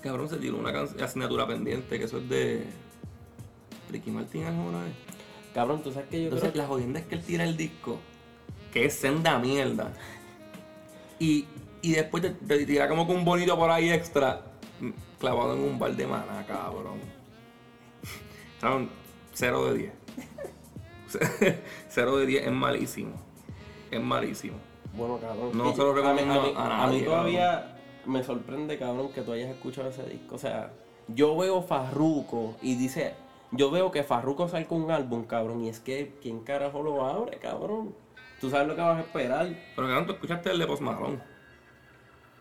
Cabrón, 0.00 0.28
se 0.28 0.36
tiró 0.38 0.56
una 0.56 0.70
asignatura 1.00 1.46
pendiente, 1.46 1.96
que 1.98 2.06
eso 2.06 2.18
es 2.18 2.28
de 2.28 2.64
Ricky 3.90 4.10
Martin 4.10 4.42
alguna 4.44 4.82
vez. 4.84 4.94
Cabrón, 5.56 5.82
tú 5.82 5.90
sabes 5.90 6.10
que 6.10 6.18
yo 6.18 6.24
Entonces, 6.24 6.50
creo 6.52 6.62
la 6.64 6.68
jodienda 6.68 7.00
es 7.00 7.06
que 7.06 7.14
él 7.14 7.22
tira 7.24 7.42
el 7.44 7.56
disco, 7.56 7.98
que 8.74 8.84
es 8.84 8.92
senda 8.94 9.38
mierda. 9.38 9.90
Y, 11.18 11.46
y 11.80 11.92
después 11.92 12.22
te, 12.22 12.28
te 12.28 12.66
tira 12.66 12.86
como 12.90 13.06
que 13.06 13.14
un 13.14 13.24
bonito 13.24 13.56
por 13.56 13.70
ahí 13.70 13.90
extra, 13.90 14.42
mm, 14.80 14.90
clavado 15.18 15.54
en 15.56 15.62
un 15.62 15.78
bar 15.78 15.96
de 15.96 16.06
maná, 16.06 16.44
cabrón. 16.46 16.98
Cabrón, 18.60 18.90
0 19.32 19.72
de 19.72 19.78
10. 19.78 19.92
0 21.88 22.16
de 22.18 22.26
10 22.26 22.46
es 22.46 22.52
malísimo. 22.52 23.14
Es 23.90 24.00
malísimo. 24.02 24.58
Bueno, 24.94 25.18
cabrón. 25.18 25.56
No 25.56 25.72
se 25.72 25.78
lo 25.78 25.94
yo- 25.96 26.06
a 26.06 26.12
mí- 26.12 26.20
recomiendo 26.20 26.40
a 26.40 26.44
mí, 26.44 26.52
a 26.54 26.62
mí 26.86 26.92
nadie, 26.92 27.02
todavía 27.02 27.76
me 28.04 28.22
sorprende, 28.22 28.78
cabrón, 28.78 29.10
que 29.12 29.22
tú 29.22 29.32
hayas 29.32 29.48
escuchado 29.48 29.88
ese 29.88 30.02
disco. 30.04 30.34
O 30.34 30.38
sea, 30.38 30.70
yo 31.08 31.34
veo 31.36 31.62
Farruko 31.62 32.56
y 32.60 32.74
dice, 32.74 33.14
yo 33.56 33.70
veo 33.70 33.90
que 33.90 34.02
Farruko 34.02 34.48
saca 34.48 34.74
un 34.74 34.90
álbum, 34.90 35.24
cabrón, 35.24 35.64
y 35.64 35.68
es 35.68 35.80
que, 35.80 36.14
¿quién 36.22 36.40
carajo 36.40 36.82
lo 36.82 37.04
abre, 37.04 37.38
cabrón? 37.38 37.94
Tú 38.40 38.50
sabes 38.50 38.68
lo 38.68 38.74
que 38.74 38.82
vas 38.82 38.98
a 38.98 39.00
esperar. 39.00 39.46
Pero 39.74 39.88
cabrón, 39.88 40.06
tú 40.06 40.12
escuchaste 40.12 40.50
el 40.50 40.58
de 40.58 40.66
Post 40.66 40.82
Malone. 40.82 41.18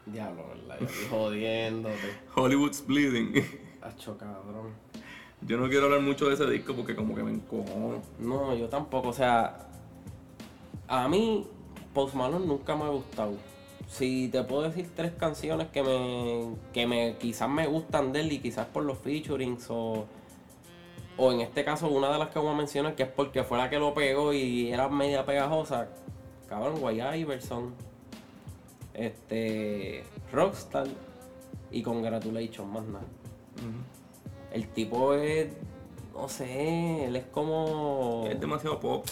Diablo, 0.06 0.48
¿verdad? 0.50 0.78
Yo 0.80 0.86
estoy 0.86 1.08
jodiéndote. 1.10 2.18
Hollywood's 2.36 2.86
Bleeding. 2.86 3.34
Hacho, 3.82 4.18
cabrón. 4.18 4.74
Yo 5.42 5.58
no 5.58 5.68
quiero 5.70 5.86
hablar 5.86 6.02
mucho 6.02 6.28
de 6.28 6.36
ese 6.36 6.46
disco 6.48 6.74
porque 6.76 6.96
como 6.96 7.16
que 7.16 7.24
me 7.24 7.32
encojono. 7.32 8.02
No, 8.20 8.56
yo 8.56 8.68
tampoco. 8.68 9.10
O 9.10 9.14
sea, 9.14 9.68
a 10.88 11.08
mí 11.08 11.48
Post 11.94 12.16
Malone 12.16 12.46
nunca 12.46 12.76
me 12.76 12.84
ha 12.84 12.90
gustado. 12.90 13.34
Si 13.88 14.28
te 14.30 14.44
puedo 14.44 14.64
decir 14.64 14.90
tres 14.96 15.14
canciones 15.14 15.68
que 15.68 15.84
me, 15.84 16.56
que 16.74 16.88
me 16.88 17.16
quizás 17.18 17.50
me 17.50 17.68
gustan 17.68 18.12
de 18.12 18.22
él 18.22 18.32
y 18.32 18.40
quizás 18.40 18.66
por 18.68 18.84
los 18.84 18.98
featurings 18.98 19.68
o, 19.70 20.06
o 21.18 21.32
en 21.32 21.42
este 21.42 21.64
caso 21.64 21.88
una 21.88 22.12
de 22.12 22.20
las 22.20 22.30
que 22.30 22.40
voy 22.40 22.54
a 22.54 22.56
mencionar 22.56 22.96
que 22.96 23.04
es 23.04 23.10
porque 23.10 23.44
fue 23.44 23.58
la 23.58 23.70
que 23.70 23.80
lo 23.80 23.94
pegó 23.94 24.34
y 24.34 24.72
era 24.72 24.90
media 24.90 25.26
pegajosa. 25.26 25.90
Cabrón, 26.48 26.80
Guay 26.80 27.02
Iverson. 27.22 27.74
Este. 28.94 30.04
Rockstar. 30.32 30.88
Y 31.72 31.82
Congratulations, 31.82 32.72
más 32.72 32.86
nada. 32.86 33.06
El 34.52 34.68
tipo 34.70 35.14
es. 35.14 35.48
No 36.14 36.30
sé, 36.30 37.06
él 37.06 37.16
es 37.16 37.26
como. 37.26 38.26
Es 38.30 38.40
demasiado 38.40 38.80
pop. 38.80 39.06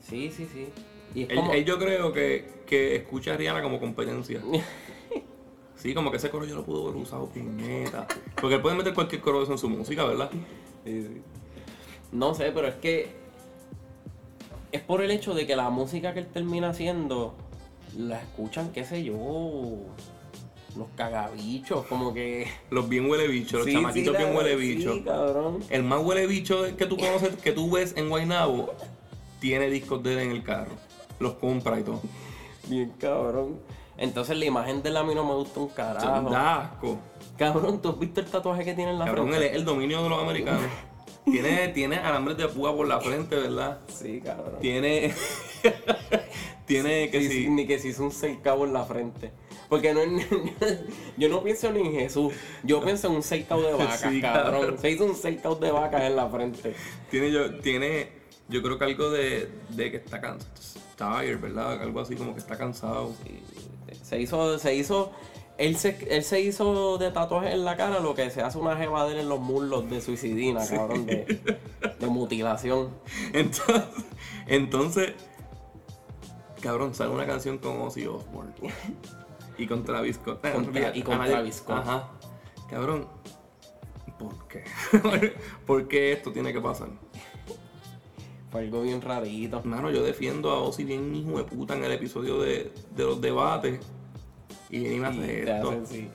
Sí, 0.00 0.30
sí, 0.30 0.46
sí. 0.52 0.68
Y 1.14 1.22
Él, 1.22 1.36
como. 1.36 1.52
él 1.52 1.64
yo 1.64 1.78
creo 1.78 2.12
que, 2.12 2.62
que 2.66 2.96
escucha 2.96 3.34
a 3.34 3.36
Rihanna 3.36 3.62
como 3.62 3.80
competencia. 3.80 4.40
Sí, 5.74 5.94
como 5.94 6.12
que 6.12 6.18
ese 6.18 6.30
coro 6.30 6.44
yo 6.44 6.54
lo 6.54 6.64
pudo 6.64 6.90
haber 6.90 7.02
usado 7.02 7.26
puñeta. 7.26 8.06
Porque 8.40 8.54
él 8.54 8.62
puede 8.62 8.76
meter 8.76 8.94
cualquier 8.94 9.20
coro 9.20 9.38
de 9.38 9.42
eso 9.42 9.52
en 9.52 9.58
su 9.58 9.68
música, 9.68 10.04
¿verdad? 10.04 10.30
No 12.12 12.34
sé, 12.34 12.52
pero 12.52 12.68
es 12.68 12.74
que. 12.76 13.10
Es 14.70 14.80
por 14.82 15.02
el 15.02 15.10
hecho 15.10 15.34
de 15.34 15.46
que 15.46 15.56
la 15.56 15.68
música 15.70 16.14
que 16.14 16.20
él 16.20 16.26
termina 16.26 16.70
haciendo. 16.70 17.34
La 17.96 18.20
escuchan, 18.20 18.70
qué 18.72 18.84
sé 18.84 19.02
yo. 19.04 19.14
Los 20.76 20.88
cagabichos, 20.96 21.84
como 21.86 22.14
que. 22.14 22.46
Los 22.70 22.88
bien 22.88 23.10
huele 23.10 23.28
bichos, 23.28 23.60
los 23.60 23.64
Sí, 23.66 23.72
chamaquitos 23.74 24.16
sí, 24.16 24.22
bien 24.22 24.34
huele 24.34 24.50
sí, 24.58 24.74
bichos. 24.76 24.98
cabrón. 25.04 25.58
El 25.68 25.82
más 25.82 26.02
huele 26.02 26.26
bicho 26.26 26.64
que 26.76 26.86
tú 26.86 26.96
conoces, 26.96 27.36
que 27.36 27.52
tú 27.52 27.70
ves 27.70 27.94
en 27.96 28.08
Guaynabo, 28.08 28.72
tiene 29.40 29.68
discos 29.68 30.02
de 30.02 30.14
él 30.14 30.18
en 30.20 30.30
el 30.30 30.42
carro. 30.42 30.72
Los 31.18 31.34
compra 31.34 31.78
y 31.78 31.82
todo. 31.82 32.00
Bien 32.68 32.90
cabrón. 32.98 33.60
Entonces 33.98 34.38
la 34.38 34.46
imagen 34.46 34.82
de 34.82 34.88
él 34.88 34.96
a 34.96 35.04
mí 35.04 35.14
no 35.14 35.24
me 35.24 35.34
gusta 35.34 35.60
un 35.60 35.68
carajo. 35.68 36.30
Da 36.30 36.60
asco. 36.62 36.98
Cabrón, 37.36 37.82
¿tú 37.82 37.90
has 37.90 37.98
visto 37.98 38.20
el 38.20 38.26
tatuaje 38.26 38.64
que 38.64 38.72
tiene 38.74 38.92
en 38.92 38.98
la 38.98 39.04
Cabrón, 39.04 39.28
él 39.28 39.34
frente? 39.34 39.50
es 39.50 39.56
el 39.56 39.64
dominio 39.66 40.02
de 40.02 40.08
los 40.08 40.22
americanos. 40.22 40.62
Tiene, 41.24 41.68
tiene 41.68 41.96
alambres 41.96 42.36
de 42.36 42.48
púa 42.48 42.74
por 42.76 42.86
la 42.88 43.00
frente, 43.00 43.36
¿verdad? 43.36 43.78
Sí, 43.88 44.20
cabrón. 44.24 44.58
Tiene. 44.60 45.14
tiene 46.66 47.10
que 47.10 47.20
Sí, 47.20 47.28
sí, 47.28 47.48
Ni 47.50 47.66
que 47.66 47.78
se 47.78 47.88
hizo 47.88 48.02
un 48.04 48.10
cercado 48.12 48.64
en 48.64 48.72
la 48.72 48.84
frente. 48.84 49.30
Porque 49.68 49.94
no 49.94 50.00
es- 50.00 50.26
yo 51.16 51.28
no 51.28 51.42
pienso 51.42 51.70
ni 51.72 51.80
en 51.80 51.92
Jesús. 51.92 52.32
Yo 52.62 52.82
pienso 52.82 53.06
en 53.08 53.14
un 53.14 53.22
cercado 53.22 53.62
de 53.62 53.72
vacas, 53.72 54.00
Sí, 54.10 54.20
cabrón. 54.20 54.52
cabrón. 54.60 54.78
Se 54.78 54.90
hizo 54.90 55.04
un 55.04 55.14
cercado 55.14 55.54
de 55.56 55.70
vacas 55.70 56.02
en 56.02 56.16
la 56.16 56.28
frente. 56.28 56.74
Tiene 57.10 57.30
yo, 57.30 57.58
tiene, 57.60 58.08
yo 58.48 58.62
creo 58.62 58.78
que 58.78 58.84
algo 58.84 59.10
de, 59.10 59.48
de 59.70 59.90
que 59.90 59.96
está 59.98 60.20
cansado. 60.20 60.50
Tired, 60.96 61.40
¿verdad? 61.40 61.80
Algo 61.82 62.00
así 62.00 62.14
como 62.16 62.32
que 62.34 62.40
está 62.40 62.56
cansado. 62.58 63.12
Se 64.02 64.20
hizo, 64.20 64.58
se 64.58 64.74
hizo. 64.74 65.12
Él 65.58 65.76
se, 65.76 65.96
él 66.10 66.24
se 66.24 66.40
hizo 66.40 66.98
de 66.98 67.10
tatuaje 67.10 67.52
en 67.52 67.64
la 67.64 67.76
cara 67.76 68.00
lo 68.00 68.14
que 68.14 68.30
se 68.30 68.40
hace 68.42 68.58
una 68.58 68.76
jevadera 68.76 69.20
en 69.20 69.28
los 69.28 69.38
muslos 69.40 69.88
de 69.88 70.00
suicidina, 70.00 70.66
cabrón, 70.66 71.06
de, 71.06 71.24
de 72.00 72.06
mutilación. 72.06 72.88
Entonces, 73.32 73.82
entonces, 74.46 75.12
cabrón, 76.60 76.94
sale 76.94 77.10
una 77.10 77.26
canción 77.26 77.58
con 77.58 77.80
Ozzy 77.82 78.06
Osbourne. 78.06 78.52
Y 79.58 79.66
con 79.66 79.84
Travis 79.84 80.16
Scott. 80.16 80.44
Olvídate, 80.56 80.98
y 80.98 81.02
con 81.02 81.14
a 81.14 81.18
nadie- 81.18 81.32
Travis 81.32 81.54
Scott. 81.56 81.76
Ajá. 81.78 82.08
Cabrón, 82.70 83.06
¿por 84.18 84.48
qué? 84.48 84.64
¿Por 85.66 85.86
qué 85.88 86.12
esto 86.12 86.32
tiene 86.32 86.52
que 86.52 86.60
pasar? 86.60 86.88
Fue 88.50 88.62
algo 88.62 88.82
bien 88.82 89.00
rarito. 89.00 89.60
Mano, 89.64 89.90
yo 89.90 90.02
defiendo 90.02 90.50
a 90.50 90.60
Ozzy 90.60 90.84
bien 90.84 91.14
hijo 91.14 91.38
de 91.38 91.44
puta 91.44 91.74
en 91.76 91.84
el 91.84 91.92
episodio 91.92 92.40
de, 92.40 92.72
de 92.96 93.04
los 93.04 93.20
debates. 93.20 93.78
Y 94.72 94.78
viene 94.80 94.94
y 94.94 94.98
me 95.00 95.06
hace 95.06 95.42
esto. 95.42 95.82
sí. 95.84 96.08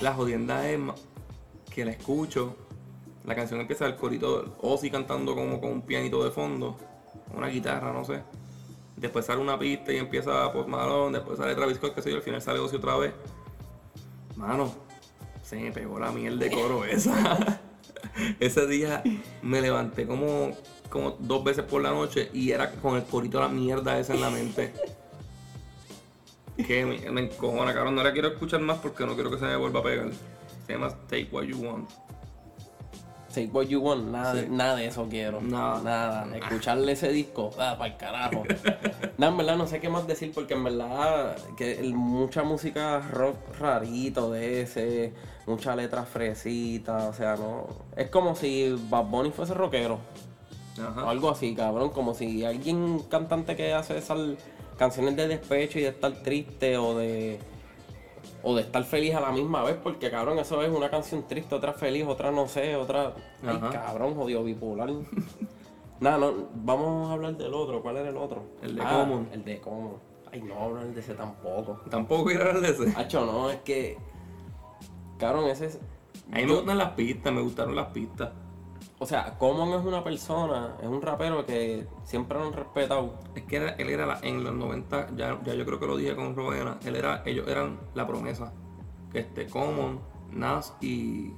La 0.00 0.14
jodienda 0.14 0.68
es 0.68 0.80
que 1.72 1.84
la 1.84 1.92
escucho. 1.92 2.56
La 3.26 3.34
canción 3.34 3.60
empieza 3.60 3.86
el 3.86 3.96
corito 3.96 4.56
Ozzy 4.62 4.90
cantando 4.90 5.34
como 5.34 5.60
con 5.60 5.70
un 5.70 5.82
pianito 5.82 6.24
de 6.24 6.30
fondo. 6.30 6.76
Una 7.36 7.48
guitarra, 7.48 7.92
no 7.92 8.02
sé. 8.02 8.22
Después 8.96 9.26
sale 9.26 9.42
una 9.42 9.58
pista 9.58 9.92
y 9.92 9.98
empieza 9.98 10.50
Post 10.50 10.68
Malone. 10.68 11.18
Después 11.18 11.38
sale 11.38 11.54
Travis 11.54 11.76
Scott, 11.76 11.94
que 11.94 12.00
sé 12.00 12.10
yo. 12.10 12.16
Al 12.16 12.22
final 12.22 12.40
sale 12.40 12.58
Ozzy 12.58 12.76
otra 12.76 12.96
vez. 12.96 13.12
Mano, 14.34 14.72
se 15.42 15.56
me 15.56 15.70
pegó 15.70 15.98
la 16.00 16.10
miel 16.10 16.38
de 16.38 16.50
coro 16.50 16.84
esa. 16.86 17.60
Ese 18.40 18.66
día 18.66 19.02
me 19.42 19.60
levanté 19.60 20.06
como, 20.06 20.52
como 20.88 21.10
dos 21.18 21.44
veces 21.44 21.64
por 21.64 21.82
la 21.82 21.90
noche 21.90 22.30
y 22.32 22.50
era 22.50 22.72
con 22.72 22.96
el 22.96 23.04
corito 23.04 23.36
de 23.38 23.44
la 23.44 23.50
mierda 23.50 23.98
esa 23.98 24.14
en 24.14 24.22
la 24.22 24.30
mente. 24.30 24.72
Que 26.64 26.84
me, 26.84 27.10
me 27.10 27.20
encojona, 27.22 27.72
cabrón. 27.74 27.94
No 27.94 28.02
la 28.02 28.12
quiero 28.12 28.28
escuchar 28.28 28.60
más 28.60 28.78
porque 28.78 29.04
no 29.06 29.14
quiero 29.14 29.30
que 29.30 29.38
se 29.38 29.44
me 29.44 29.56
vuelva 29.56 29.80
a 29.80 29.82
pegar. 29.82 30.08
Se 30.66 30.72
llama 30.74 30.88
Take 31.08 31.28
What 31.32 31.44
You 31.44 31.58
Want. 31.58 31.90
Say 33.28 33.48
what 33.52 33.66
you 33.66 33.80
want, 33.80 34.08
nada, 34.10 34.34
Sí. 34.40 34.46
nada 34.50 34.74
de 34.74 34.86
eso 34.86 35.06
quiero. 35.08 35.40
Nada. 35.40 35.80
Nada. 36.24 36.36
Escucharle 36.36 36.90
ese 36.92 37.12
disco, 37.12 37.50
ah, 37.60 37.76
para 37.78 37.92
el 37.92 37.96
carajo. 37.96 38.42
nada, 39.18 39.30
en 39.30 39.36
verdad 39.36 39.56
no 39.56 39.68
sé 39.68 39.78
qué 39.78 39.88
más 39.88 40.04
decir 40.08 40.32
porque 40.34 40.54
en 40.54 40.64
verdad 40.64 41.36
que 41.56 41.80
mucha 41.94 42.42
música 42.42 42.98
rock 42.98 43.36
rarito 43.56 44.32
de 44.32 44.62
ese, 44.62 45.12
mucha 45.46 45.76
letra 45.76 46.02
fresita, 46.02 47.06
o 47.08 47.12
sea, 47.12 47.36
no. 47.36 47.68
Es 47.96 48.10
como 48.10 48.34
si 48.34 48.76
Bad 48.90 49.04
Bunny 49.04 49.30
fuese 49.30 49.54
rockero. 49.54 50.00
O 50.76 50.82
Ajá. 50.82 51.08
algo 51.08 51.30
así, 51.30 51.54
cabrón. 51.54 51.90
Como 51.90 52.14
si 52.14 52.44
alguien, 52.44 52.98
cantante 53.08 53.54
que 53.54 53.72
hace 53.74 53.96
esas 53.96 54.18
canciones 54.80 55.14
de 55.14 55.28
despecho 55.28 55.78
y 55.78 55.82
de 55.82 55.88
estar 55.88 56.10
triste 56.22 56.78
o 56.78 56.96
de. 56.96 57.38
O 58.42 58.56
de 58.56 58.62
estar 58.62 58.82
feliz 58.84 59.14
a 59.14 59.20
la 59.20 59.30
misma 59.30 59.62
vez, 59.62 59.76
porque 59.82 60.10
cabrón, 60.10 60.38
eso 60.38 60.62
es 60.62 60.70
una 60.70 60.88
canción 60.88 61.28
triste, 61.28 61.54
otra 61.54 61.74
feliz, 61.74 62.06
otra 62.08 62.30
no 62.30 62.48
sé, 62.48 62.74
otra. 62.74 63.12
Ay, 63.42 63.56
Ajá. 63.56 63.70
cabrón, 63.70 64.14
jodido 64.14 64.42
bipolar. 64.42 64.88
Nada, 66.00 66.16
no, 66.16 66.32
vamos 66.54 67.10
a 67.10 67.12
hablar 67.12 67.36
del 67.36 67.52
otro. 67.52 67.82
¿Cuál 67.82 67.98
era 67.98 68.08
el 68.08 68.16
otro? 68.16 68.42
El 68.62 68.76
de 68.76 68.82
Ah, 68.82 69.00
Common. 69.04 69.28
El 69.32 69.44
de 69.44 69.60
Common. 69.60 69.92
Ay, 70.32 70.40
no, 70.40 70.54
hablar 70.58 70.86
de 70.86 71.00
ese 71.00 71.12
tampoco. 71.14 71.82
Tampoco 71.90 72.24
quiero 72.24 72.48
hablar 72.48 72.62
de 72.62 72.70
ese. 72.70 72.98
Hacho, 72.98 73.26
no, 73.26 73.50
es 73.50 73.58
que. 73.60 73.98
Cabrón, 75.18 75.50
ese 75.50 75.66
es. 75.66 75.78
A 76.32 76.36
mí 76.36 76.46
me 76.46 76.54
gustan 76.54 76.78
las 76.78 76.92
pistas, 76.92 77.30
me 77.34 77.42
gustaron 77.42 77.76
las 77.76 77.88
pistas. 77.88 78.30
O 79.02 79.06
sea, 79.06 79.38
Common 79.38 79.70
es 79.80 79.84
una 79.86 80.04
persona, 80.04 80.76
es 80.82 80.86
un 80.86 81.00
rapero 81.00 81.46
que 81.46 81.86
siempre 82.04 82.38
lo 82.38 82.44
han 82.44 82.52
respetado. 82.52 83.14
Es 83.34 83.44
que 83.44 83.56
era- 83.56 83.70
él 83.72 83.88
era 83.88 84.04
la- 84.04 84.20
en 84.22 84.44
los 84.44 84.54
90, 84.54 85.08
ya, 85.16 85.40
ya 85.42 85.54
yo 85.54 85.64
creo 85.64 85.80
que 85.80 85.86
lo 85.86 85.96
dije 85.96 86.14
con 86.14 86.36
Robena, 86.36 86.78
él 86.84 86.96
era, 86.96 87.22
ellos 87.24 87.48
eran 87.48 87.80
la 87.94 88.06
promesa. 88.06 88.52
Este, 89.14 89.46
Common, 89.46 90.00
Nas 90.32 90.74
y. 90.82 91.32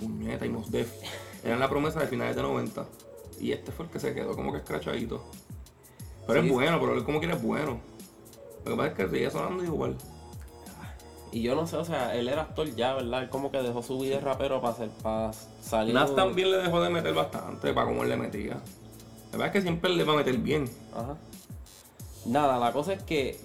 Puñeta 0.00 0.46
y 0.46 0.48
Mos 0.48 0.70
Def. 0.70 0.90
Eran 1.44 1.60
la 1.60 1.68
promesa 1.68 2.00
de 2.00 2.06
finales 2.06 2.34
de 2.34 2.42
90. 2.42 2.86
Y 3.40 3.52
este 3.52 3.72
fue 3.72 3.84
el 3.86 3.90
que 3.92 4.00
se 4.00 4.14
quedó 4.14 4.34
como 4.34 4.52
que 4.52 4.58
escrachadito. 4.58 5.22
Pero 6.26 6.40
Sí. 6.40 6.46
es 6.46 6.52
bueno, 6.52 6.80
pero 6.80 6.94
él 6.94 7.04
como 7.04 7.18
quiere 7.18 7.34
es 7.34 7.42
bueno. 7.42 7.78
Lo 8.64 8.70
que 8.72 8.76
pasa 8.76 8.88
es 8.88 8.94
que 8.94 9.08
sigue 9.08 9.30
sonando 9.30 9.62
igual. 9.64 9.96
Y 11.32 11.40
yo 11.42 11.54
no 11.54 11.66
sé, 11.66 11.76
o 11.78 11.84
sea, 11.84 12.14
él 12.14 12.28
era 12.28 12.42
actor 12.42 12.68
ya, 12.76 12.92
¿verdad? 12.94 13.22
Él 13.22 13.30
como 13.30 13.50
que 13.50 13.58
dejó 13.62 13.82
su 13.82 13.98
vida 13.98 14.16
de 14.16 14.20
rapero 14.20 14.60
para 14.60 14.74
hacer, 14.74 14.90
para 15.02 15.32
salir. 15.62 15.94
Nas 15.94 16.14
también 16.14 16.50
le 16.50 16.58
dejó 16.58 16.80
de 16.82 16.90
meter 16.90 17.14
bastante 17.14 17.72
para 17.72 17.86
como 17.86 18.02
él 18.02 18.10
le 18.10 18.16
metía. 18.18 18.54
La 19.30 19.38
verdad 19.38 19.46
es 19.46 19.52
que 19.54 19.62
siempre 19.62 19.90
le 19.90 20.04
va 20.04 20.12
a 20.12 20.16
meter 20.16 20.36
bien. 20.36 20.68
Ajá. 20.94 21.16
Nada, 22.26 22.58
la 22.58 22.72
cosa 22.72 22.92
es 22.92 23.02
que 23.02 23.40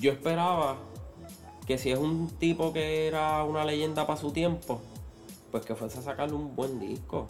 yo 0.00 0.10
esperaba 0.10 0.76
que 1.66 1.76
si 1.76 1.90
es 1.90 1.98
un 1.98 2.28
tipo 2.38 2.72
que 2.72 3.06
era 3.06 3.44
una 3.44 3.64
leyenda 3.64 4.06
para 4.06 4.18
su 4.18 4.30
tiempo, 4.32 4.80
pues 5.52 5.66
que 5.66 5.74
fuese 5.74 5.98
a 5.98 6.02
sacarle 6.02 6.34
un 6.34 6.56
buen 6.56 6.80
disco. 6.80 7.26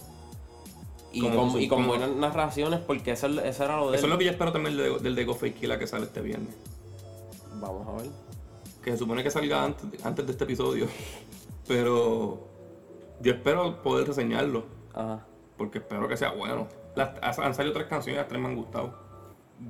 Y 1.13 1.23
Como 1.23 1.37
con, 1.37 1.51
su- 1.53 1.59
y 1.59 1.67
con 1.69 1.79
como- 1.79 1.89
buenas 1.89 2.11
narraciones, 2.11 2.79
porque 2.81 3.11
eso, 3.13 3.27
eso 3.27 3.65
era 3.65 3.77
lo 3.79 3.91
de 3.91 3.97
Eso 3.97 4.07
es 4.07 4.13
lo 4.13 4.19
que 4.19 4.27
yo 4.27 4.31
espero 4.31 4.53
también 4.53 4.77
del, 4.77 5.03
del 5.03 5.15
de 5.17 5.25
Go 5.25 5.35
Fake 5.35 5.59
Killa 5.59 5.77
que 5.79 5.89
sale 5.89 6.05
este 6.05 6.21
viernes. 6.21 6.55
Vamos 7.55 7.89
a 7.89 7.93
ver. 8.03 8.11
Que 8.89 8.93
se 8.93 9.01
supone 9.01 9.23
que 9.23 9.31
salga 9.31 9.65
antes, 9.65 10.07
antes 10.07 10.25
de 10.25 10.33
este 10.33 10.45
episodio. 10.45 10.87
Pero 11.69 12.39
yo 13.21 13.33
espero 13.33 13.83
poder 13.83 14.07
reseñarlo. 14.09 14.65
Ajá. 14.95 15.27
Porque 15.59 15.77
espero 15.77 16.09
que 16.09 16.17
sea 16.17 16.31
bueno. 16.31 16.69
Las, 16.95 17.39
han 17.39 17.53
salido 17.53 17.75
tres 17.75 17.87
canciones 17.87 18.17
y 18.17 18.21
las 18.23 18.29
tres 18.29 18.41
me 18.41 18.49
han 18.49 18.57
gustado. 18.57 18.95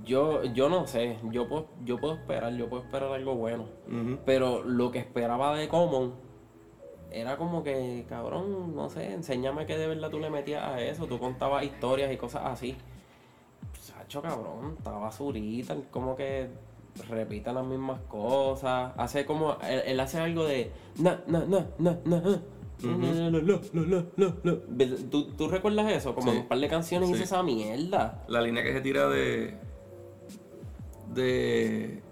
Yo, 0.04 0.44
yo 0.44 0.68
no 0.68 0.87
sé, 0.87 1.18
yo 1.33 1.48
puedo, 1.48 1.66
yo 1.85 1.98
puedo 1.98 2.14
esperar, 2.14 2.52
yo 2.52 2.68
puedo 2.68 2.85
esperar 2.85 3.11
algo 3.11 3.35
bueno. 3.35 3.64
Pero 4.24 4.62
lo 4.62 4.92
que 4.92 5.00
esperaba 5.00 5.57
de 5.57 5.66
Common 5.66 6.14
era 7.11 7.37
como 7.37 7.64
que, 7.64 8.07
cabrón, 8.09 8.76
no 8.76 8.88
sé, 8.88 9.14
enséñame 9.14 9.66
que 9.66 9.76
de 9.76 9.88
verdad 9.88 10.11
tú 10.11 10.20
le 10.20 10.31
metías 10.31 10.62
a 10.62 10.81
eso. 10.81 11.09
Tú 11.09 11.18
contabas 11.18 11.64
historias 11.64 12.12
y 12.12 12.16
cosas 12.16 12.42
así. 12.44 12.76
Sacho, 13.81 14.22
cabrón, 14.22 14.76
está 14.78 14.92
basurita, 14.92 15.76
como 15.90 16.14
que 16.14 16.67
repite 17.08 17.52
las 17.52 17.64
mismas 17.64 18.00
cosas. 18.08 18.92
Hace 18.96 19.24
como, 19.24 19.56
él, 19.62 19.82
él 19.87 20.00
hace 20.00 20.18
algo 20.18 20.44
de, 20.44 20.70
na, 20.98 21.20
na, 21.26 21.44
na, 21.46 21.66
na, 21.78 21.98
na. 22.04 22.40
¿Tú, 25.11 25.32
¿Tú 25.37 25.48
recuerdas 25.48 25.90
eso? 25.92 26.14
Como 26.14 26.30
Sí. 26.32 26.38
un 26.38 26.46
par 26.48 26.58
de 26.58 26.68
canciones 26.68 27.11
Sí. 27.16 27.22
esa 27.22 27.42
mierda. 27.42 28.24
La 28.28 28.40
línea 28.40 28.62
que 28.62 28.72
se 28.72 28.80
tira 28.80 29.08
de. 29.08 29.56
de. 31.14 32.02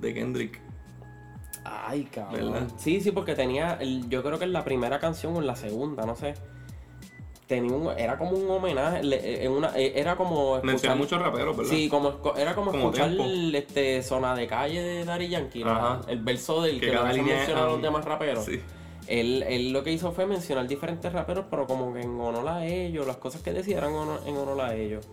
de 0.00 0.14
Kendrick. 0.14 0.60
Ay, 1.64 2.04
cabrón. 2.04 2.52
¿Verdad? 2.52 2.68
Sí, 2.76 3.00
sí, 3.00 3.10
porque 3.10 3.34
tenía, 3.34 3.74
el- 3.74 4.08
yo 4.08 4.22
creo 4.22 4.38
que 4.38 4.44
en 4.44 4.52
la 4.52 4.64
primera 4.64 4.98
canción 5.00 5.36
o 5.36 5.40
en 5.40 5.46
la 5.46 5.56
segunda, 5.56 6.06
no 6.06 6.16
sé. 6.16 6.34
Tenía 7.48 7.72
un, 7.74 7.88
era 7.98 8.16
como 8.18 8.32
un 8.32 8.48
homenaje, 8.50 9.02
le- 9.02 9.44
en 9.44 9.50
una, 9.52 9.68
eh, 9.74 9.94
era 9.96 10.16
como 10.16 10.60
Menciona 10.62 10.94
escuchar- 10.94 10.96
muchos 10.98 11.20
raperos, 11.22 11.56
¿verdad? 11.56 11.70
Sí, 11.72 11.88
como, 11.88 12.20
era 12.36 12.54
como, 12.54 12.70
Como 12.70 12.84
escuchar 12.90 13.10
este 13.54 14.02
zona 14.02 14.34
de 14.36 14.46
calle 14.46 14.82
de 14.82 15.04
Daddy 15.06 15.28
Yankee, 15.30 15.64
el 16.08 16.20
verso 16.20 16.60
del 16.62 16.78
Que 16.78 16.86
que, 16.88 16.92
cada 16.92 17.10
línea 17.12 17.36
menciona 17.36 17.62
a 17.62 17.66
los 17.66 17.80
demás 17.82 18.04
raperos. 18.04 18.44
sí. 18.44 18.60
Él, 19.06 19.42
él 19.48 19.72
lo 19.72 19.82
que 19.82 19.90
hizo 19.90 20.12
fue 20.12 20.26
mencionar 20.26 20.68
diferentes 20.68 21.10
raperos, 21.10 21.46
pero 21.48 21.66
como 21.66 21.94
que 21.94 22.02
en 22.02 22.20
honor 22.20 22.46
a 22.46 22.66
ellos, 22.66 23.06
las 23.06 23.16
cosas 23.16 23.40
que 23.40 23.54
decía 23.54 23.78
eran 23.78 23.94
honor- 23.94 24.20
en 24.26 24.36
honor 24.36 24.60
a 24.60 24.74
ellos. 24.74 25.08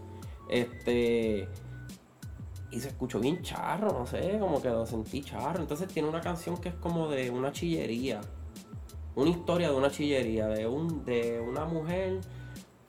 Este. 0.50 1.48
Y 2.71 2.80
se 2.82 2.89
escuchó 2.89 3.21
bien 3.21 3.41
charro, 3.41 3.93
no 3.98 4.06
sé, 4.06 4.38
como 4.41 4.62
que 4.62 4.67
lo 4.67 4.86
sentí 4.86 5.21
charro. 5.21 5.62
Entonces 5.62 5.88
tiene 5.88 6.10
una 6.10 6.19
canción 6.19 6.58
que 6.58 6.67
es 6.67 6.76
como 6.76 7.08
de 7.08 7.30
una 7.32 7.54
chillería. 7.54 8.19
Una 9.15 9.30
historia 9.30 9.69
de 9.69 9.75
una 9.75 9.89
chillería, 9.89 10.47
de, 10.47 10.67
un, 10.67 11.06
de 11.06 11.39
una 11.39 11.65
mujer 11.65 12.19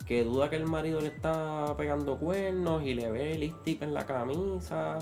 que 0.06 0.24
duda 0.24 0.50
que 0.50 0.56
el 0.56 0.66
marido 0.66 1.00
le 1.00 1.08
está 1.08 1.74
pegando 1.76 2.18
cuernos 2.18 2.82
y 2.82 2.94
le 2.94 3.10
ve 3.10 3.38
lipstick 3.38 3.82
en 3.82 3.94
la 3.94 4.06
camisa. 4.06 4.98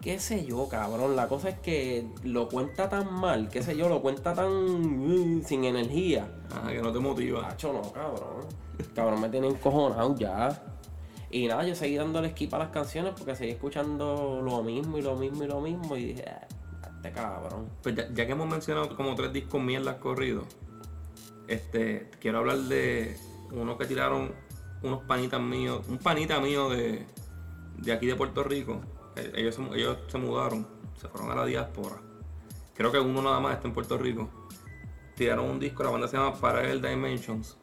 Qué 0.00 0.18
sé 0.18 0.44
yo, 0.46 0.68
cabrón. 0.68 1.16
La 1.16 1.26
cosa 1.26 1.48
es 1.48 1.58
que 1.58 2.06
lo 2.22 2.48
cuenta 2.48 2.88
tan 2.88 3.12
mal, 3.12 3.48
qué 3.48 3.62
sé 3.62 3.76
yo, 3.76 3.88
lo 3.88 4.00
cuenta 4.02 4.34
tan 4.34 5.38
mm, 5.38 5.42
sin 5.42 5.64
energía. 5.64 6.28
Ajá, 6.50 6.70
que 6.70 6.80
no 6.80 6.92
te 6.92 6.98
motiva. 6.98 7.42
Nacho, 7.42 7.72
no, 7.72 7.92
cabrón. 7.92 8.46
Cabrón, 8.94 9.20
me 9.20 9.28
tiene 9.28 9.48
encojonado 9.48 10.14
ya. 10.16 10.62
Y 11.30 11.48
nada, 11.48 11.66
yo 11.66 11.74
seguí 11.74 11.96
dándole 11.96 12.30
skip 12.30 12.54
a 12.54 12.58
las 12.58 12.68
canciones 12.68 13.14
porque 13.16 13.34
seguí 13.34 13.50
escuchando 13.50 14.40
lo 14.42 14.62
mismo 14.62 14.96
y 14.96 15.02
lo 15.02 15.16
mismo 15.16 15.42
y 15.42 15.46
lo 15.48 15.60
mismo. 15.60 15.96
Y 15.96 16.04
dije, 16.12 16.24
"Ah, 16.28 16.46
este 17.08 17.20
cabrón. 17.20 17.68
Pues 17.82 17.94
ya, 17.94 18.08
ya 18.12 18.26
que 18.26 18.32
hemos 18.32 18.48
mencionado 18.48 18.94
como 18.96 19.14
tres 19.14 19.32
discos 19.32 19.60
mierdas 19.62 19.96
corridos, 19.96 20.44
este, 21.48 22.10
quiero 22.20 22.38
hablar 22.38 22.58
de 22.58 23.16
uno 23.52 23.78
que 23.78 23.86
tiraron 23.86 24.32
unos 24.82 25.02
panitas 25.04 25.40
míos, 25.40 25.84
un 25.88 25.98
panita 25.98 26.40
mío 26.40 26.68
de, 26.70 27.06
de 27.78 27.92
aquí 27.92 28.06
de 28.06 28.14
Puerto 28.16 28.42
Rico. 28.44 28.80
Eh, 29.16 29.32
Ellos, 29.36 29.54
se 29.54 29.62
ellos 29.74 29.98
se 30.08 30.18
mudaron, 30.18 30.66
se 31.00 31.08
fueron 31.08 31.30
a 31.30 31.34
la 31.34 31.46
diáspora. 31.46 31.96
Creo 32.74 32.92
que 32.92 32.98
uno 32.98 33.22
nada 33.22 33.40
más 33.40 33.54
está 33.54 33.68
en 33.68 33.74
Puerto 33.74 33.96
Rico. 33.96 34.28
Tiraron 35.14 35.48
un 35.48 35.58
disco, 35.58 35.82
la 35.82 35.90
banda 35.90 36.08
se 36.08 36.16
llama 36.18 36.34
Parallel 36.38 36.82
Dimensions. 36.82 37.56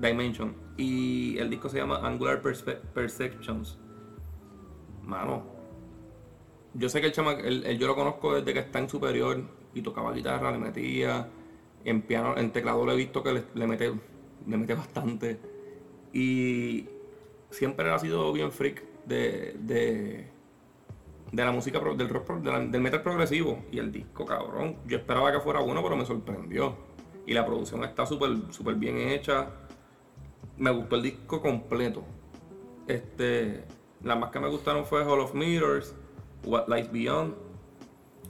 Dimension. 0.00 0.54
Y 0.76 1.38
el 1.38 1.50
disco 1.50 1.68
se 1.68 1.78
llama 1.78 2.06
Angular 2.06 2.40
Perspe- 2.42 2.78
Perceptions. 2.94 3.78
Mano, 5.02 5.44
yo 6.78 6.88
sé 6.88 7.00
que 7.00 7.08
el 7.08 7.12
chama, 7.12 7.32
el, 7.32 7.78
yo 7.78 7.86
lo 7.86 7.94
conozco 7.94 8.34
desde 8.34 8.52
que 8.52 8.60
está 8.60 8.78
en 8.78 8.88
superior 8.88 9.42
y 9.74 9.82
tocaba 9.82 10.12
guitarra, 10.12 10.50
le 10.52 10.58
metía. 10.58 11.28
En 11.84 12.02
piano, 12.02 12.36
en 12.36 12.50
teclado 12.50 12.84
lo 12.84 12.92
he 12.92 12.96
visto 12.96 13.22
que 13.22 13.32
le, 13.32 13.44
le 13.54 13.66
mete, 13.68 13.92
le 14.46 14.56
mete 14.56 14.74
bastante. 14.74 15.38
Y 16.12 16.88
siempre 17.50 17.88
ha 17.90 17.98
sido 17.98 18.32
bien 18.32 18.50
freak 18.50 18.82
de, 19.04 19.54
de, 19.60 20.28
de 21.30 21.44
la 21.44 21.52
música, 21.52 21.78
del 21.78 22.08
rock, 22.08 22.40
de 22.40 22.66
del 22.66 22.80
metal 22.80 23.02
progresivo. 23.02 23.64
Y 23.70 23.78
el 23.78 23.92
disco, 23.92 24.26
cabrón, 24.26 24.78
yo 24.86 24.96
esperaba 24.98 25.30
que 25.30 25.40
fuera 25.40 25.60
bueno, 25.60 25.80
pero 25.82 25.96
me 25.96 26.04
sorprendió. 26.04 26.76
Y 27.24 27.34
la 27.34 27.46
producción 27.46 27.84
está 27.84 28.04
súper 28.04 28.36
súper 28.50 28.74
bien 28.74 28.98
hecha. 28.98 29.50
Me 30.56 30.70
gustó 30.70 30.96
el 30.96 31.02
disco 31.02 31.40
completo. 31.40 32.02
Este, 32.88 33.64
las 34.02 34.18
más 34.18 34.30
que 34.30 34.40
me 34.40 34.48
gustaron 34.48 34.84
fue 34.84 35.04
Hall 35.04 35.20
of 35.20 35.34
Mirrors, 35.34 35.94
What 36.44 36.68
Lies 36.68 36.90
Beyond, 36.92 37.34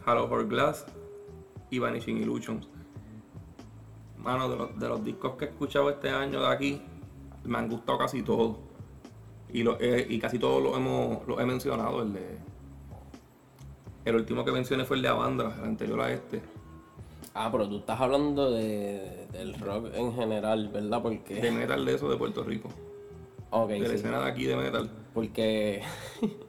Hollow 0.06 0.24
Horror 0.24 0.48
Glass 0.48 0.86
y 1.70 1.78
Vanishing 1.78 2.18
Illusions. 2.18 2.68
Mano, 4.18 4.48
de 4.48 4.56
los, 4.56 4.78
de 4.78 4.88
los 4.88 5.04
discos 5.04 5.32
que 5.36 5.44
he 5.44 5.48
escuchado 5.48 5.90
este 5.90 6.08
año 6.10 6.40
de 6.40 6.48
aquí, 6.48 6.82
me 7.44 7.58
han 7.58 7.68
gustado 7.68 7.98
casi 7.98 8.22
todos. 8.22 8.56
Y, 9.52 9.62
lo, 9.62 9.78
he- 9.80 10.06
y 10.08 10.18
casi 10.18 10.38
todos 10.38 10.62
los 10.62 10.76
hemos 10.76 11.26
los 11.26 11.38
he 11.40 11.44
mencionado. 11.46 12.02
El 12.02 12.12
de. 12.14 12.38
El 14.04 14.16
último 14.16 14.44
que 14.44 14.52
mencioné 14.52 14.84
fue 14.84 14.96
el 14.96 15.02
de 15.02 15.08
Avandra, 15.08 15.54
el 15.58 15.64
anterior 15.64 16.00
a 16.00 16.12
este. 16.12 16.40
Ah, 17.34 17.48
pero 17.52 17.68
tú 17.68 17.78
estás 17.78 18.00
hablando 18.00 18.50
de, 18.50 19.26
del 19.32 19.54
rock 19.60 19.88
en 19.94 20.14
general, 20.14 20.68
¿verdad? 20.68 21.02
Porque. 21.02 21.34
De 21.40 21.50
metal 21.50 21.84
de 21.84 21.94
eso 21.94 22.08
de 22.08 22.16
Puerto 22.16 22.42
Rico. 22.42 22.68
Ok, 23.50 23.68
De 23.70 23.78
la 23.80 23.88
sí. 23.90 23.94
escena 23.96 24.20
de 24.20 24.30
aquí 24.30 24.44
de 24.44 24.56
metal. 24.56 24.90
Porque 25.14 25.82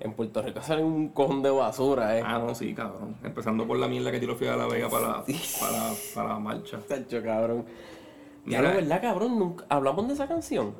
En 0.00 0.12
Puerto 0.12 0.40
Rico 0.42 0.60
sale 0.62 0.82
un 0.84 1.08
cojón 1.08 1.42
de 1.42 1.50
basura, 1.50 2.16
eh. 2.18 2.22
Ah, 2.24 2.38
no, 2.38 2.54
sí, 2.54 2.72
cabrón. 2.74 3.16
Empezando 3.24 3.66
por 3.66 3.78
la 3.78 3.88
mierda 3.88 4.12
que 4.12 4.20
tiró 4.20 4.36
Fidel 4.36 4.52
de 4.54 4.58
la 4.58 4.66
Vega 4.68 4.88
para, 4.88 5.08
la- 5.08 5.24
para, 5.24 5.90
para 6.14 6.28
la 6.34 6.38
marcha. 6.38 6.78
Tacho, 6.86 7.22
cabrón. 7.22 7.64
Ya 8.46 8.62
no, 8.62 8.68
¿verdad, 8.68 9.00
cabrón? 9.02 9.38
Nunca- 9.38 9.64
¿Hablamos 9.68 10.06
de 10.06 10.14
esa 10.14 10.28
canción? 10.28 10.72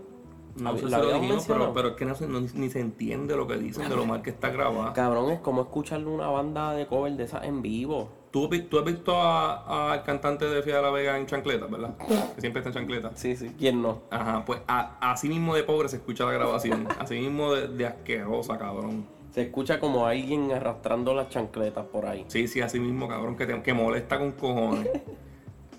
No 0.57 0.73
sé 0.77 0.85
si 0.85 0.91
¿La 0.91 0.99
lo 0.99 1.13
dijimos, 1.15 1.45
pero, 1.47 1.73
pero 1.73 1.89
es 1.91 1.95
que 1.97 2.05
no- 2.05 2.41
ni 2.55 2.69
se 2.71 2.81
entiende 2.81 3.37
lo 3.37 3.47
que 3.47 3.57
dicen 3.57 3.89
de 3.89 3.95
lo 3.97 4.07
mal 4.07 4.23
que 4.23 4.31
está 4.31 4.51
grabada. 4.51 4.93
Cabrón, 4.93 5.31
es 5.33 5.41
como 5.41 5.63
escucharle 5.63 6.07
una 6.07 6.29
banda 6.29 6.73
de 6.75 6.87
cover 6.87 7.13
de 7.15 7.25
esas 7.25 7.45
en 7.45 7.61
vivo. 7.63 8.09
¿Tú, 8.31 8.45
has 8.79 8.85
visto 8.85 9.17
a- 9.21 9.93
al 9.93 10.03
cantante 10.05 10.45
de 10.45 10.63
Fidel 10.63 10.77
de 10.77 10.83
la 10.83 10.91
Vega 10.91 11.19
en 11.19 11.27
chancletas, 11.27 11.71
¿verdad? 11.71 11.97
Que 12.35 12.41
siempre 12.41 12.61
está 12.61 12.69
en 12.71 12.75
chancletas. 12.75 13.13
Sí, 13.19 13.37
sí. 13.37 13.55
¿Quién 13.59 13.81
no? 13.81 14.03
Ajá, 14.11 14.45
pues 14.45 14.61
a- 14.69 15.13
así 15.13 15.29
mismo 15.29 15.55
de 15.55 15.63
pobre 15.63 15.89
se 15.89 15.97
escucha 15.97 16.25
la 16.25 16.33
grabación. 16.33 16.87
Así 16.99 17.15
mismo 17.19 17.55
de, 17.55 17.69
de 17.69 17.87
asquerosa, 17.87 18.59
cabrón. 18.59 19.07
Se 19.33 19.43
escucha 19.43 19.79
como 19.81 20.07
alguien 20.07 20.51
arrastrando 20.53 21.15
las 21.15 21.29
chancletas 21.31 21.85
por 21.87 22.07
ahí. 22.07 22.25
Sí, 22.29 22.49
sí, 22.49 22.61
así 22.61 22.81
mismo, 22.81 23.07
cabrón, 23.09 23.37
que, 23.37 23.47
te- 23.47 23.63
que 23.63 23.73
molesta 23.75 24.19
con 24.19 24.33
cojones. 24.33 24.89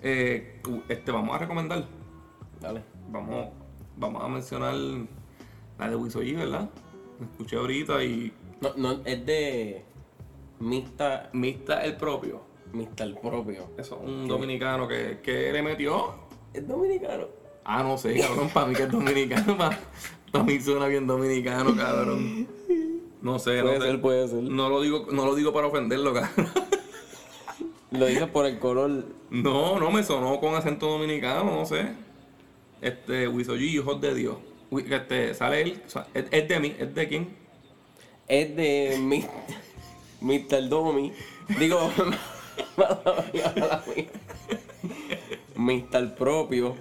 Eh, 0.02 0.62
este, 0.88 1.12
vamos 1.12 1.34
a 1.36 1.38
recomendar. 1.40 1.84
Dale. 2.58 2.82
Vamos, 3.10 3.48
vamos 3.98 4.24
a 4.24 4.28
mencionar 4.28 4.74
la 5.78 5.90
de 5.90 5.94
Wisoyi, 5.94 6.32
¿verdad? 6.36 6.70
La 7.18 7.26
escuché 7.26 7.56
ahorita 7.56 8.02
y 8.02 8.32
No, 8.62 8.70
no, 8.76 8.92
es 9.04 9.26
de 9.26 9.84
Mista, 10.60 11.30
Mista 11.32 11.84
el 11.84 11.96
propio. 11.96 12.42
Mista 12.72 13.04
el 13.04 13.16
propio. 13.16 13.68
Eso, 13.76 13.96
un 13.98 14.28
dominicano 14.28 14.86
que, 14.86 15.18
que 15.22 15.52
le 15.52 15.62
metió. 15.62 16.14
Es 16.54 16.66
dominicano. 16.66 17.24
Ah, 17.64 17.82
no 17.82 17.98
sé, 17.98 18.18
cabrón, 18.20 18.48
para 18.52 18.66
mí 18.66 18.74
que 18.74 18.82
es 18.84 18.90
dominicano, 18.90 19.56
para 19.56 20.44
mí 20.44 20.60
suena 20.60 20.86
bien 20.86 21.06
dominicano, 21.06 21.74
cabrón. 21.76 22.48
No 23.22 23.38
sé, 23.38 23.60
Puede 23.60 23.78
no 23.78 23.84
sé. 23.84 23.90
ser, 23.90 24.00
puede 24.00 24.28
ser. 24.28 24.42
No 24.42 24.68
lo 24.68 24.80
digo, 24.80 25.06
no 25.12 25.26
lo 25.26 25.34
digo 25.34 25.52
para 25.52 25.66
ofenderlo, 25.66 26.14
cabrón. 26.14 26.48
Lo 27.90 28.06
dices 28.06 28.28
por 28.28 28.46
el 28.46 28.58
color. 28.58 29.04
No, 29.30 29.78
no 29.80 29.90
me 29.90 30.02
sonó 30.04 30.38
con 30.40 30.54
acento 30.54 30.86
dominicano, 30.88 31.44
no 31.44 31.66
sé. 31.66 31.92
Este, 32.80 33.26
Wisoyi, 33.28 33.76
hijos 33.76 34.00
de 34.00 34.14
Dios. 34.14 34.36
Este, 34.88 35.34
sale 35.34 35.62
él, 35.62 35.82
es, 36.14 36.24
es 36.30 36.48
de 36.48 36.60
mí, 36.60 36.74
es 36.78 36.94
de 36.94 37.08
quién. 37.08 37.36
Es 38.28 38.54
de 38.56 38.96
Mi- 39.00 39.26
Mr. 40.20 40.68
Domi. 40.68 41.12
Digo. 41.58 41.90
Mr. 45.56 46.14
propio. 46.14 46.76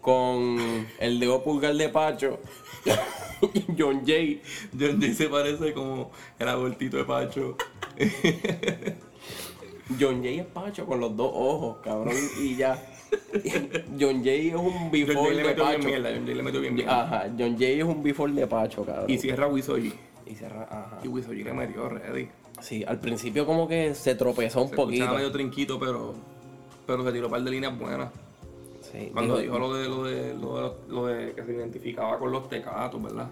Con 0.00 0.86
el 0.98 1.20
dedo 1.20 1.42
pulgar 1.42 1.74
de 1.74 1.88
Pacho. 1.88 2.38
John 3.78 4.02
Jay. 4.06 4.42
John 4.78 5.00
Jay 5.00 5.14
se 5.14 5.28
parece 5.28 5.72
como 5.72 6.10
el 6.38 6.48
abortito 6.48 6.96
de 6.96 7.04
Pacho. 7.04 7.56
John 9.98 10.22
Jay 10.22 10.38
es 10.38 10.46
Pacho 10.46 10.86
con 10.86 11.00
los 11.00 11.16
dos 11.16 11.30
ojos, 11.34 11.78
cabrón. 11.82 12.14
Y 12.40 12.56
ya. 12.56 12.82
John 13.98 14.22
Jay 14.22 14.48
es 14.48 14.54
un 14.54 14.72
John 14.72 14.90
before 14.90 15.20
Jay 15.20 15.34
le 15.34 15.42
de 15.42 15.54
Pacho. 15.54 15.78
John 15.82 16.26
Jay 16.26 16.34
le 16.34 16.42
metió 16.42 16.60
bien 16.60 16.74
mierda. 16.74 17.02
Ajá, 17.02 17.30
John 17.38 17.58
Jay 17.58 17.80
es 17.80 17.84
un 17.84 18.02
before 18.02 18.32
de 18.32 18.46
Pacho, 18.46 18.84
cabrón. 18.84 19.10
Y 19.10 19.18
cierra 19.18 19.48
Wisoyi. 19.48 19.92
Y 20.30 20.34
cerra- 20.36 20.68
ajá. 20.70 20.98
Y 21.02 21.08
Wisoyi 21.08 21.42
le 21.42 21.52
metió 21.52 21.88
ready. 21.88 22.28
Sí, 22.60 22.84
al 22.86 23.00
principio 23.00 23.44
como 23.46 23.66
que 23.66 23.94
se 23.94 24.14
tropezó 24.14 24.62
un 24.62 24.68
Se 24.70 24.76
poquito. 24.76 24.94
escuchaba 25.02 25.18
medio 25.18 25.32
trinquito, 25.32 25.78
pero, 25.80 26.14
pero 26.86 27.04
se 27.04 27.12
tiró 27.12 27.26
un 27.26 27.32
par 27.32 27.42
de 27.42 27.50
líneas 27.50 27.76
buenas. 27.78 28.10
Sí, 28.92 29.10
Cuando 29.12 29.38
dijo- 29.38 29.54
dijo 29.54 29.58
lo 29.58 29.74
de, 29.74 29.88
lo 29.88 30.04
de, 30.04 30.34
lo 30.34 30.56
de, 30.70 30.72
lo 30.88 31.06
de 31.06 31.32
que 31.32 31.44
se 31.44 31.52
identificaba 31.52 32.18
con 32.18 32.30
los 32.32 32.48
tecatos, 32.48 33.02
¿verdad? 33.02 33.28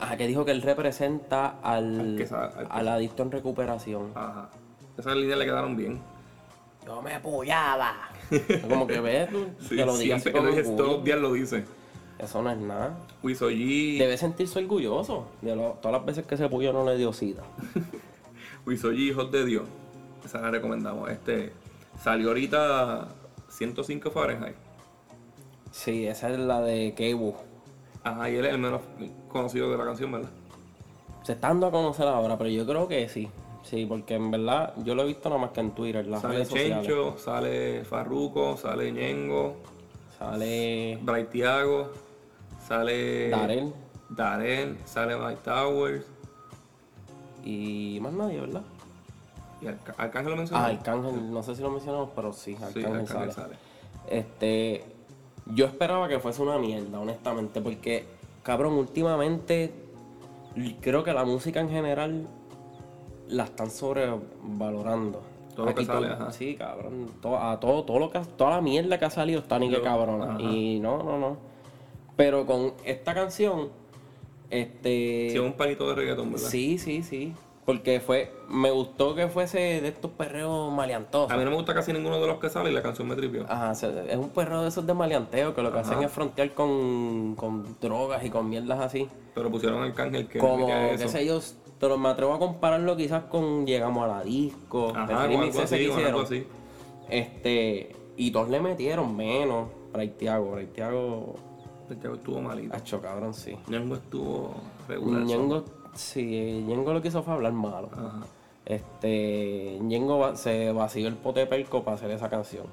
Ajá, 0.00 0.16
que 0.16 0.26
dijo 0.28 0.44
que 0.44 0.52
él 0.52 0.62
representa 0.62 1.56
al, 1.62 1.98
Al 2.00 2.16
que 2.16 2.26
sa- 2.26 2.44
al 2.46 2.66
que- 2.68 2.72
al 2.72 2.88
adicto 2.88 3.22
en 3.24 3.30
recuperación. 3.32 4.12
Ajá. 4.14 4.48
Esas 4.96 5.16
líneas 5.16 5.38
le 5.38 5.44
quedaron 5.44 5.76
bien. 5.76 6.00
Yo 6.86 7.02
me 7.02 7.14
apoyaba. 7.14 8.08
Como 8.68 8.86
que 8.86 9.00
ves, 9.00 9.28
Sí, 9.68 9.76
que 9.76 9.84
lo 9.84 9.96
siempre, 9.96 10.32
es- 10.60 10.76
todos 10.76 10.92
los 10.96 11.04
días 11.04 11.18
lo 11.18 11.32
dice. 11.32 11.64
Eso 12.18 12.42
no 12.42 12.50
es 12.50 12.58
nada. 12.58 12.98
Wisoyi, 13.22 13.98
Debe 13.98 14.16
sentirse 14.18 14.58
orgulloso 14.58 15.26
de 15.40 15.54
lo- 15.54 15.78
todas 15.80 15.98
las 15.98 16.04
veces 16.06 16.26
que 16.26 16.34
ese 16.34 16.48
puyo 16.48 16.72
no 16.72 16.84
le 16.84 16.96
dio 16.96 17.12
sida. 17.12 17.42
Wisoyi, 18.66 19.08
hijos 19.10 19.30
de 19.30 19.44
Dios. 19.44 19.64
Esa 20.24 20.40
la 20.40 20.50
recomendamos. 20.50 21.08
Este, 21.10 21.52
salió 22.02 22.28
ahorita 22.28 23.08
105 23.48 24.10
Fahrenheit. 24.10 24.56
Sí, 25.70 26.06
esa 26.06 26.30
es 26.30 26.38
la 26.38 26.60
de 26.60 26.94
Kebu. 26.94 27.34
Ajá, 28.02 28.30
y 28.30 28.36
él 28.36 28.46
es 28.46 28.52
el 28.54 28.58
menos 28.58 28.80
conocido 29.28 29.70
de 29.70 29.78
la 29.78 29.84
canción, 29.84 30.10
¿verdad? 30.12 30.30
Se 31.22 31.32
está 31.32 31.48
dando 31.48 31.66
a 31.66 31.70
conocer 31.70 32.06
ahora, 32.08 32.36
pero 32.38 32.50
yo 32.50 32.66
creo 32.66 32.88
que 32.88 33.08
sí. 33.08 33.28
Sí, 33.62 33.84
porque 33.86 34.14
en 34.14 34.30
verdad 34.30 34.72
yo 34.82 34.94
lo 34.94 35.02
he 35.02 35.06
visto 35.06 35.28
nada 35.28 35.40
más 35.42 35.50
que 35.50 35.60
en 35.60 35.72
Twitter, 35.72 36.06
las 36.06 36.22
Sale 36.22 36.34
redes. 36.36 36.48
Chencho, 36.48 37.16
sale 37.18 37.84
Farruko, 37.84 38.56
sale 38.56 38.90
Ñengo, 38.90 39.56
Sale 40.18 40.98
Bright 41.02 41.28
Tiago, 41.28 41.92
sale 42.68 43.30
Darel 43.30 43.72
Darel, 44.10 44.76
sale 44.84 45.16
Mike 45.16 45.40
Towers 45.44 46.04
y 47.44 47.98
más 48.02 48.12
nadie, 48.12 48.40
¿verdad? 48.40 48.62
y 49.60 49.66
Arcángel 49.66 50.30
lo 50.30 50.36
mencionó. 50.36 50.62
Ah, 50.64 50.68
Arcángel, 50.68 51.32
no 51.32 51.42
sé 51.42 51.56
si 51.56 51.62
lo 51.62 51.70
mencionamos, 51.70 52.10
pero 52.14 52.32
sí, 52.32 52.56
Sí, 52.72 52.78
Arcángel, 52.84 53.06
sale. 53.08 53.32
sale. 53.32 53.54
Este, 54.08 54.84
yo 55.46 55.66
esperaba 55.66 56.06
que 56.08 56.20
fuese 56.20 56.42
una 56.42 56.58
mierda, 56.58 57.00
honestamente, 57.00 57.60
porque, 57.60 58.04
cabrón, 58.44 58.74
últimamente 58.74 59.72
creo 60.80 61.02
que 61.02 61.12
la 61.12 61.24
música 61.24 61.60
en 61.60 61.70
general 61.70 62.28
la 63.28 63.44
están 63.44 63.70
sobrevalorando. 63.70 65.22
Todo 65.56 65.66
lo 65.66 65.74
que 65.74 65.80
Aquí 65.80 65.86
sale, 65.86 66.06
ajá. 66.06 66.30
Sí, 66.30 66.54
cabrón, 66.54 67.10
a 67.36 67.58
todo, 67.60 67.82
todo 67.82 67.98
lo 67.98 68.10
que, 68.10 68.20
toda 68.36 68.50
la 68.50 68.60
mierda 68.60 68.96
que 68.98 69.06
ha 69.06 69.10
salido 69.10 69.40
está 69.40 69.58
ni 69.58 69.68
que 69.70 69.82
cabrona. 69.82 70.34
ajá. 70.34 70.40
Y 70.40 70.78
no, 70.78 71.02
no, 71.02 71.18
no. 71.18 71.36
Pero 72.18 72.44
con 72.46 72.74
esta 72.84 73.14
canción, 73.14 73.68
este... 74.50 75.28
Sí, 75.30 75.38
un 75.38 75.52
palito 75.52 75.88
de 75.88 75.94
reggaetón, 75.94 76.32
¿verdad? 76.32 76.48
Sí, 76.48 76.76
sí, 76.76 77.04
sí. 77.04 77.32
Porque 77.64 78.00
fue, 78.00 78.32
me 78.48 78.72
gustó 78.72 79.14
que 79.14 79.28
fuese 79.28 79.58
de 79.80 79.86
estos 79.86 80.10
perreos 80.10 80.72
maleantosos. 80.72 81.30
A 81.30 81.36
mí 81.36 81.44
no 81.44 81.50
me 81.50 81.56
gusta 81.56 81.74
casi 81.74 81.92
ninguno 81.92 82.20
de 82.20 82.26
los 82.26 82.38
que 82.40 82.50
sale 82.50 82.70
y 82.70 82.72
la 82.72 82.82
canción 82.82 83.06
me 83.06 83.14
tripió. 83.14 83.44
Ajá, 83.48 83.70
es 83.70 84.16
un 84.16 84.30
perreo 84.30 84.62
de 84.62 84.68
esos 84.68 84.84
de 84.84 84.94
maleanteo 84.94 85.54
que 85.54 85.62
lo 85.62 85.70
que 85.72 85.78
hacen 85.78 86.02
es 86.02 86.10
frontear 86.10 86.54
con, 86.54 87.36
con 87.36 87.76
drogas 87.80 88.24
y 88.24 88.30
con 88.30 88.48
mierdas 88.48 88.80
así. 88.80 89.06
Pero 89.34 89.48
pusieron 89.48 89.80
Arcángel 89.84 90.26
que 90.26 90.40
Como, 90.40 90.66
qué 90.66 90.94
eso. 90.94 91.08
sé 91.08 91.24
yo, 91.24 91.38
pero 91.78 91.96
me 91.98 92.08
atrevo 92.08 92.32
a 92.34 92.40
compararlo 92.40 92.96
quizás 92.96 93.24
con 93.24 93.64
Llegamos 93.64 94.02
a 94.02 94.08
la 94.08 94.24
disco, 94.24 94.92
Ajá, 94.96 95.26
el 95.26 95.36
algo 95.36 95.60
así, 95.60 95.76
que 95.78 95.88
con 95.88 95.98
algo 96.04 96.22
hicieron. 96.22 96.24
así. 96.24 96.46
Este, 97.10 97.94
y 98.16 98.30
todos 98.32 98.48
le 98.48 98.60
metieron 98.60 99.16
menos. 99.16 99.68
Braithiago, 99.92 100.58
El 100.58 100.68
estuvo 101.94 102.40
malito. 102.40 102.74
hacho 102.76 103.00
cabrón, 103.00 103.34
sí. 103.34 103.56
Ñengo 103.68 103.94
estuvo 103.96 104.54
regular. 104.88 105.22
Ñengo, 105.22 105.64
sí, 105.94 106.62
Ñengo 106.66 106.92
lo 106.92 107.02
que 107.02 107.08
hizo 107.08 107.22
fue 107.22 107.34
hablar 107.34 107.52
malo. 107.52 107.88
Ajá. 107.92 108.20
Este, 108.64 109.78
Ñengo 109.80 110.36
se 110.36 110.72
vació 110.72 111.08
el 111.08 111.14
pote 111.14 111.40
de 111.40 111.46
perco 111.46 111.82
para 111.84 111.96
hacer 111.96 112.10
esa 112.10 112.28
canción. 112.28 112.66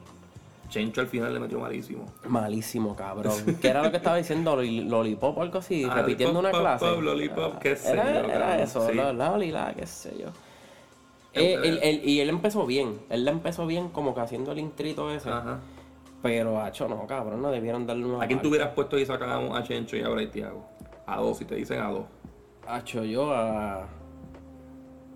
Chencho 0.67 0.99
al 1.01 1.08
final 1.08 1.34
le 1.34 1.39
metió 1.39 1.60
malísimo. 1.60 2.06
Malísimo, 2.28 2.95
cabrón. 2.95 3.34
¿Qué 3.62 3.67
era 3.69 3.84
lo 3.84 3.91
que 3.91 3.97
estaba 3.97 4.17
diciendo? 4.17 4.56
Lollipop 4.56 5.38
o 5.38 5.41
algo 5.41 5.60
así, 5.60 5.86
Ah, 5.89 5.93
repitiendo 5.95 6.39
una 6.39 6.49
clase. 6.51 6.86
pop, 6.86 7.01
lollipop, 7.01 7.60
qué 7.60 7.75
sé 7.75 7.91
era, 7.91 8.21
yo, 8.23 8.30
era 8.30 8.62
eso, 8.62 8.88
sí. 8.89 8.95
la, 8.95 9.13
la, 9.13 9.38
la, 9.38 9.73
qué 9.73 9.86
sé 9.86 10.17
yo. 10.19 10.28
Eh, 11.34 12.01
y 12.04 12.19
él 12.19 12.30
empezó 12.30 12.65
bien, 12.65 12.97
él 13.10 13.25
le 13.25 13.32
empezó 13.32 13.67
bien 13.67 13.89
como 13.89 14.15
que 14.15 14.21
haciendo 14.21 14.54
el 14.54 14.60
intrito 14.60 15.12
ese. 15.12 15.30
Ajá. 15.30 15.60
Pero, 16.26 16.60
hacho, 16.60 16.88
no, 16.88 17.06
cabrón, 17.06 17.40
no 17.40 17.52
debieron 17.52 17.86
darle 17.86 18.04
una. 18.06 18.24
¿A 18.24 18.28
quién 18.28 18.42
tú 18.42 18.50
hubieras 18.50 18.70
puesto 18.74 18.98
y 18.98 19.06
sacamos 19.06 19.56
a 19.56 19.62
Chencho 19.62 19.96
y 19.96 20.02
a 20.02 20.10
Bright 20.10 20.32
Tiago? 20.32 20.66
A 21.06 21.18
dos, 21.18 21.38
si 21.38 21.46
te 21.46 21.54
dicen 21.54 21.80
a 21.80 21.90
dos. 21.90 22.06
Hacho 22.68 23.04
yo 23.04 23.32
a. 23.32 23.88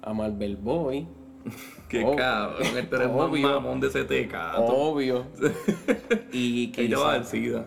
A 0.04 0.14
Marvel 0.14 0.56
Boy. 0.58 1.08
Qué 1.90 2.06
Oh, 2.06 2.16
cabrón, 2.16 2.62
este 2.62 2.96
eres 2.96 3.08
más 3.08 3.22
obvio. 3.22 3.48
mamón 3.50 3.80
de 3.80 3.88
ese 3.88 4.04
tecato. 4.04 4.64
Obvio. 4.68 5.26
y 6.32 6.72
Que 6.72 6.88
ya 6.88 7.00
va 7.00 7.14
al 7.14 7.26
SIDA. 7.26 7.66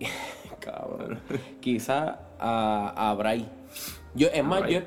Cabrón. 0.58 1.20
Quizá 1.60 2.18
a, 2.40 3.10
a 3.10 3.14
Bray. 3.14 3.48
Yo, 4.16 4.26
es 4.34 4.42
más, 4.44 4.62
Bray. 4.62 4.74
yo, 4.74 4.80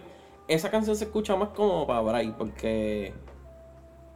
esa 0.49 0.69
canción 0.69 0.97
se 0.97 1.05
escucha 1.05 1.37
más 1.37 1.49
como 1.49 1.87
para 1.87 2.01
Bray, 2.01 2.35
porque 2.37 3.13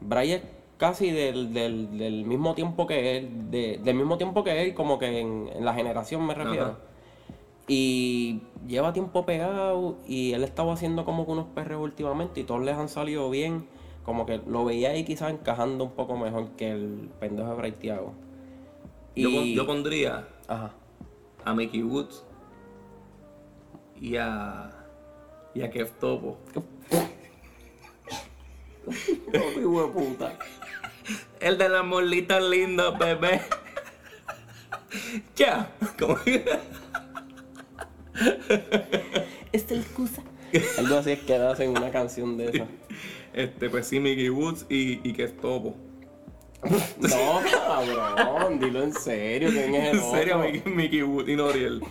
Bray 0.02 0.34
es 0.34 0.42
casi 0.78 1.12
del, 1.12 1.54
del, 1.54 1.98
del 1.98 2.26
mismo 2.26 2.54
tiempo 2.56 2.86
que 2.88 3.18
él, 3.18 3.50
de- 3.52 3.80
del 3.84 3.96
mismo 3.96 4.18
tiempo 4.18 4.44
que 4.44 4.62
él, 4.64 4.74
como 4.74 5.00
que 5.00 5.20
en, 5.20 5.50
en 5.54 5.66
la 5.66 5.74
generación 5.74 6.26
me 6.26 6.34
refiero. 6.34 6.66
Ajá. 6.66 6.78
Y 7.70 8.42
lleva 8.68 8.94
tiempo 8.94 9.26
pegado 9.26 9.98
y 10.08 10.32
él 10.34 10.44
estaba 10.44 10.74
haciendo 10.74 11.04
como 11.04 11.26
que 11.26 11.32
unos 11.34 11.48
perreos 11.48 11.82
últimamente 11.82 12.40
y 12.40 12.44
todos 12.46 12.64
les 12.64 12.76
han 12.76 12.88
salido 12.90 13.30
bien. 13.30 13.68
Como 14.06 14.26
que 14.26 14.38
lo 14.48 14.64
veía 14.64 14.92
ahí 14.92 15.04
quizás 15.04 15.32
encajando 15.32 15.84
un 15.84 15.92
poco 15.92 16.16
mejor 16.16 16.52
que 16.52 16.72
el 16.72 17.10
pendejo 17.20 17.50
de 17.50 17.56
Bray 17.56 17.72
Thiago. 17.74 18.14
Yo, 19.18 19.30
Y- 19.30 19.54
yo 19.54 19.66
pondría 19.66 20.30
Ajá. 20.48 20.72
a 21.44 21.54
Mickey 21.54 21.84
Woods 21.84 22.24
y 24.00 24.16
a, 24.16 24.72
y 25.54 25.62
a 25.64 25.70
Kev 25.70 25.90
Topo. 26.00 26.38
Oh, 28.88 28.92
hijo 29.60 29.82
de 29.82 29.88
puta. 29.92 30.38
El 31.40 31.58
de 31.58 31.70
las 31.70 31.86
molitas 31.86 32.44
lindas, 32.44 32.98
bebé. 32.98 33.42
Ya. 35.36 35.70
¿Cómo 36.00 36.16
que? 36.24 36.44
Esta 39.52 39.74
es 39.74 39.82
excusa. 39.82 40.24
Algo 40.78 40.98
así 40.98 41.12
es 41.12 41.20
que 41.20 41.36
hacen 41.36 41.72
una 41.72 41.92
canción 41.92 42.38
de 42.38 42.50
esa. 42.50 42.68
Este, 43.34 43.70
pues 43.70 43.86
sí, 43.88 44.00
Mickey 44.00 44.30
Woods 44.30 44.66
y, 44.70 45.08
y 45.08 45.14
Kev 45.14 45.34
Topo. 45.34 45.76
No, 47.00 47.42
cabrón, 47.52 48.60
dilo 48.60 48.84
en 48.84 48.94
serio, 48.94 49.50
¿quién 49.52 49.76
es 49.76 49.94
el 49.94 50.00
En 50.00 50.12
serio, 50.12 50.38
otro? 50.38 50.52
Mickey, 50.52 50.72
Mickey 50.74 51.04
Woods 51.04 51.30
y 51.30 51.36
Noriel. 51.36 51.82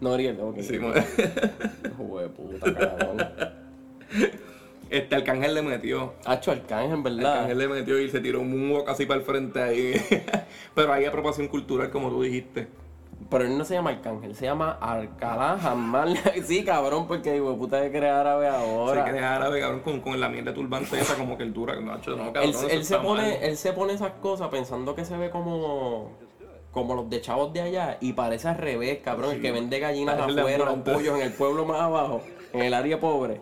Noriel, 0.00 0.38
ok. 0.40 0.60
Sí, 0.60 0.74
Hijo 0.74 2.20
de 2.20 2.28
puta, 2.28 2.74
cabrón. 2.74 3.31
Este 4.92 5.16
Arcángel 5.16 5.54
le 5.54 5.62
metió. 5.62 6.12
Hacho 6.26 6.50
Arcángel, 6.50 7.00
¿verdad? 7.00 7.32
Arcángel 7.32 7.58
le 7.58 7.68
metió 7.68 7.98
y 7.98 8.10
se 8.10 8.20
tiró 8.20 8.40
un 8.40 8.50
moonwalk 8.50 8.90
así 8.90 9.06
para 9.06 9.20
el 9.20 9.24
frente 9.24 9.62
ahí. 9.62 9.94
Pero 10.74 10.92
hay 10.92 11.06
apropiación 11.06 11.48
cultural, 11.48 11.90
como 11.90 12.10
tú 12.10 12.22
dijiste. 12.22 12.68
Pero 13.30 13.44
él 13.44 13.56
no 13.56 13.64
se 13.64 13.72
llama 13.72 13.88
Arcángel, 13.88 14.34
se 14.34 14.44
llama 14.44 14.72
Alcalá 14.72 15.58
Jamal. 15.58 16.18
Sí, 16.44 16.62
cabrón, 16.62 17.06
porque 17.08 17.32
de 17.32 17.40
puta 17.40 17.80
de 17.80 17.90
crear 17.90 18.26
árabe 18.26 18.48
ahora. 18.48 19.06
Se 19.06 19.10
cree 19.10 19.24
árabe, 19.24 19.60
cabrón, 19.60 19.80
con, 19.80 20.00
con 20.02 20.20
la 20.20 20.28
mierda 20.28 20.52
turbante 20.52 21.00
esa, 21.00 21.14
como 21.14 21.38
que 21.38 21.44
el 21.44 21.54
dura. 21.54 21.80
Nacho, 21.80 22.14
no, 22.14 22.30
cabrón, 22.30 22.52
él, 22.52 22.70
él 22.70 22.84
se 22.84 22.98
pone, 22.98 23.22
mal. 23.22 23.38
él 23.40 23.56
se 23.56 23.72
pone 23.72 23.94
esas 23.94 24.12
cosas 24.20 24.48
pensando 24.48 24.94
que 24.94 25.06
se 25.06 25.16
ve 25.16 25.30
como 25.30 26.10
como 26.70 26.94
los 26.94 27.08
de 27.08 27.20
chavos 27.22 27.52
de 27.54 27.62
allá 27.62 27.96
y 28.00 28.12
parece 28.12 28.48
al 28.48 28.58
revés, 28.58 28.98
cabrón, 29.02 29.36
el 29.36 29.40
que 29.40 29.52
vende 29.52 29.78
gallinas 29.78 30.18
afuera, 30.18 30.66
los 30.66 30.78
pollos 30.80 31.16
en 31.16 31.22
el 31.22 31.32
pueblo 31.32 31.64
más 31.64 31.80
abajo, 31.80 32.22
en 32.52 32.62
el 32.62 32.74
área 32.74 33.00
pobre. 33.00 33.40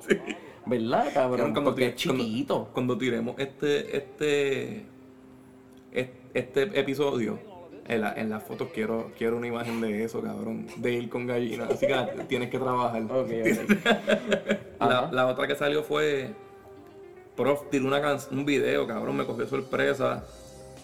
¿Verdad, 0.71 1.13
cabrón? 1.13 1.53
Cuando 1.53 1.71
Porque 1.73 1.87
es 1.89 1.95
tire- 1.97 2.07
cuando- 2.07 2.25
chiquito. 2.25 2.69
Cuando, 2.73 2.99
tiremos 2.99 3.35
este, 3.39 3.97
este, 3.97 4.85
es- 5.93 6.09
este 6.33 6.63
episodio, 6.81 7.39
en, 7.89 8.01
la- 8.03 8.13
en 8.15 8.31
las 8.31 8.43
fotos 8.45 8.69
quiero, 8.73 9.11
quiero 9.19 9.37
una 9.37 9.49
imagen 9.49 9.81
de 9.81 10.05
eso, 10.05 10.23
cabrón. 10.23 10.67
De 10.77 10.93
ir 10.93 11.09
con 11.09 11.27
gallinas. 11.27 11.71
Así 11.71 11.87
que 11.87 11.95
tienes 12.29 12.51
que 12.51 12.59
trabajar. 12.59 13.03
La, 14.81 15.27
otra 15.27 15.47
que 15.47 15.55
salió 15.57 15.83
fue. 15.83 16.31
Prof 17.37 17.71
tiró 17.71 17.87
una 17.87 18.01
can- 18.01 18.19
un 18.33 18.45
video, 18.45 18.87
cabrón, 18.87 19.17
me 19.17 19.25
cogió 19.25 19.47
sorpresa. 19.47 20.25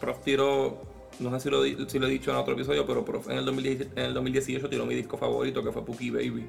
Prof 0.00 0.18
tiró, 0.24 0.78
no 1.18 1.30
sé 1.32 1.40
si 1.40 1.50
lo, 1.50 1.62
di- 1.62 1.76
si 1.88 1.98
lo 1.98 2.06
he 2.06 2.10
dicho 2.10 2.30
en 2.30 2.36
otro 2.36 2.54
episodio, 2.54 2.86
pero 2.86 3.04
Prof 3.04 3.28
en 3.30 3.38
el, 3.38 3.44
2017 3.44 4.00
en 4.00 4.06
el 4.06 4.14
2018 4.14 4.68
tiró 4.68 4.86
mi 4.86 4.94
disco 4.94 5.16
favorito, 5.18 5.62
que 5.62 5.72
fue 5.72 5.84
Pookie 5.84 6.10
Baby. 6.10 6.46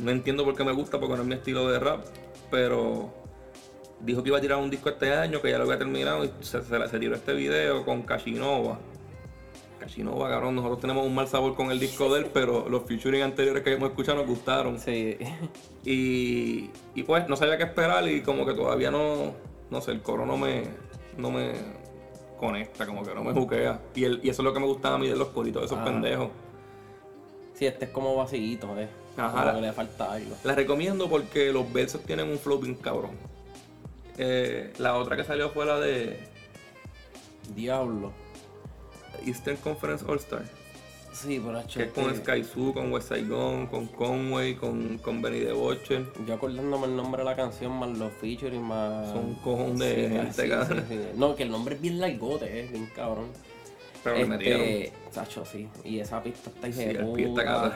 No 0.00 0.10
entiendo 0.10 0.44
por 0.44 0.54
qué 0.56 0.64
me 0.64 0.72
gusta, 0.72 0.98
porque 1.00 1.16
no 1.16 1.22
es 1.22 1.28
mi 1.28 1.34
estilo 1.34 1.68
de 1.68 1.78
rap, 1.80 2.04
pero 2.50 3.12
dijo 4.00 4.22
que 4.22 4.28
iba 4.28 4.38
a 4.38 4.40
tirar 4.40 4.58
un 4.58 4.70
disco 4.70 4.88
este 4.88 5.12
año, 5.12 5.40
que 5.42 5.50
ya 5.50 5.58
lo 5.58 5.64
había 5.64 5.78
terminado, 5.78 6.24
y 6.24 6.30
se, 6.40 6.62
se, 6.62 6.88
se 6.88 6.98
tiró 6.98 7.14
este 7.14 7.32
video 7.34 7.84
con 7.84 8.02
Cashinova. 8.02 8.78
Cashinova, 9.80 10.28
cabrón, 10.28 10.56
nosotros 10.56 10.80
tenemos 10.80 11.06
un 11.06 11.14
mal 11.14 11.28
sabor 11.28 11.54
con 11.54 11.70
el 11.70 11.78
disco 11.78 12.12
de 12.12 12.20
él, 12.22 12.26
pero 12.32 12.68
los 12.68 12.82
featuring 12.84 13.22
anteriores 13.22 13.62
que 13.62 13.72
hemos 13.72 13.90
escuchado 13.90 14.18
nos 14.18 14.26
gustaron. 14.26 14.78
Sí. 14.78 15.16
Y, 15.84 16.70
y 16.94 17.02
pues 17.04 17.28
no 17.28 17.36
sabía 17.36 17.56
qué 17.56 17.64
esperar 17.64 18.06
y 18.08 18.22
como 18.22 18.44
que 18.44 18.54
todavía 18.54 18.90
no, 18.90 19.32
no 19.70 19.80
sé, 19.80 19.92
el 19.92 20.02
coro 20.02 20.26
no 20.26 20.36
me, 20.36 20.64
no 21.16 21.30
me 21.30 21.52
conecta, 22.38 22.86
como 22.86 23.02
que 23.04 23.14
no 23.14 23.22
me 23.24 23.32
juquea. 23.32 23.80
Y, 23.94 24.04
el, 24.04 24.20
y 24.22 24.28
eso 24.30 24.42
es 24.42 24.44
lo 24.44 24.52
que 24.52 24.60
me 24.60 24.66
gustaba 24.66 24.96
a 24.96 24.98
mí 24.98 25.08
de 25.08 25.16
los 25.16 25.28
coritos, 25.28 25.64
esos 25.64 25.78
Ah. 25.78 25.84
pendejos. 25.84 26.28
Sí, 27.58 27.66
este 27.66 27.86
es 27.86 27.90
como 27.90 28.14
vacillito, 28.14 28.78
eh. 28.78 28.88
Ajá. 29.16 29.42
Como 29.42 29.54
que 29.56 29.66
le 29.66 29.72
falta 29.72 30.12
algo. 30.12 30.36
La 30.44 30.54
recomiendo 30.54 31.08
porque 31.08 31.52
los 31.52 31.72
versos 31.72 32.02
tienen 32.02 32.28
un 32.28 32.38
flow 32.38 32.60
bien 32.60 32.76
cabrón. 32.76 33.16
Eh, 34.16 34.72
la 34.78 34.96
otra 34.96 35.16
que 35.16 35.24
salió 35.24 35.50
fue 35.50 35.66
la 35.66 35.80
de 35.80 36.20
Diablo. 37.54 38.12
Eastern 39.26 39.56
Conference 39.56 40.04
All 40.06 40.18
Star, 40.18 40.44
Sí, 41.12 41.42
pero 41.44 41.60
que 41.66 41.82
es 41.82 41.92
con 41.92 42.14
Sky 42.14 42.44
Zoo, 42.44 42.72
con 42.72 42.92
West 42.92 43.08
Saigon, 43.08 43.66
con 43.66 43.88
Conway, 43.88 44.54
con, 44.54 44.98
con 44.98 45.20
Benny 45.20 45.40
the 45.40 45.52
Butcher. 45.52 46.06
Yo 46.24 46.34
acordándome 46.34 46.86
el 46.86 46.94
nombre 46.94 47.22
de 47.22 47.24
la 47.24 47.34
canción, 47.34 47.72
más 47.76 47.90
los 47.98 48.12
featuring, 48.12 48.62
más. 48.62 49.08
Son 49.08 49.24
un 49.24 49.34
cojón 49.36 49.78
de 49.78 49.94
Sí, 50.32 50.42
gente, 50.42 50.66
sí, 50.66 50.82
sí. 50.88 51.00
No, 51.16 51.34
que 51.34 51.42
el 51.42 51.50
nombre 51.50 51.74
es 51.74 51.80
bien 51.80 51.98
largote, 51.98 52.60
eh, 52.60 52.68
bien 52.70 52.88
cabrón. 52.94 53.26
Pero 54.04 54.16
le 54.16 54.26
metieron. 54.26 54.62
Este, 54.62 54.92
Sacho, 55.10 55.44
sí. 55.44 55.68
Y 55.84 55.98
esa 56.00 56.22
pista 56.22 56.50
está 56.50 56.72
Sí, 56.72 56.96
puta. 57.26 57.44
cabrón. 57.44 57.72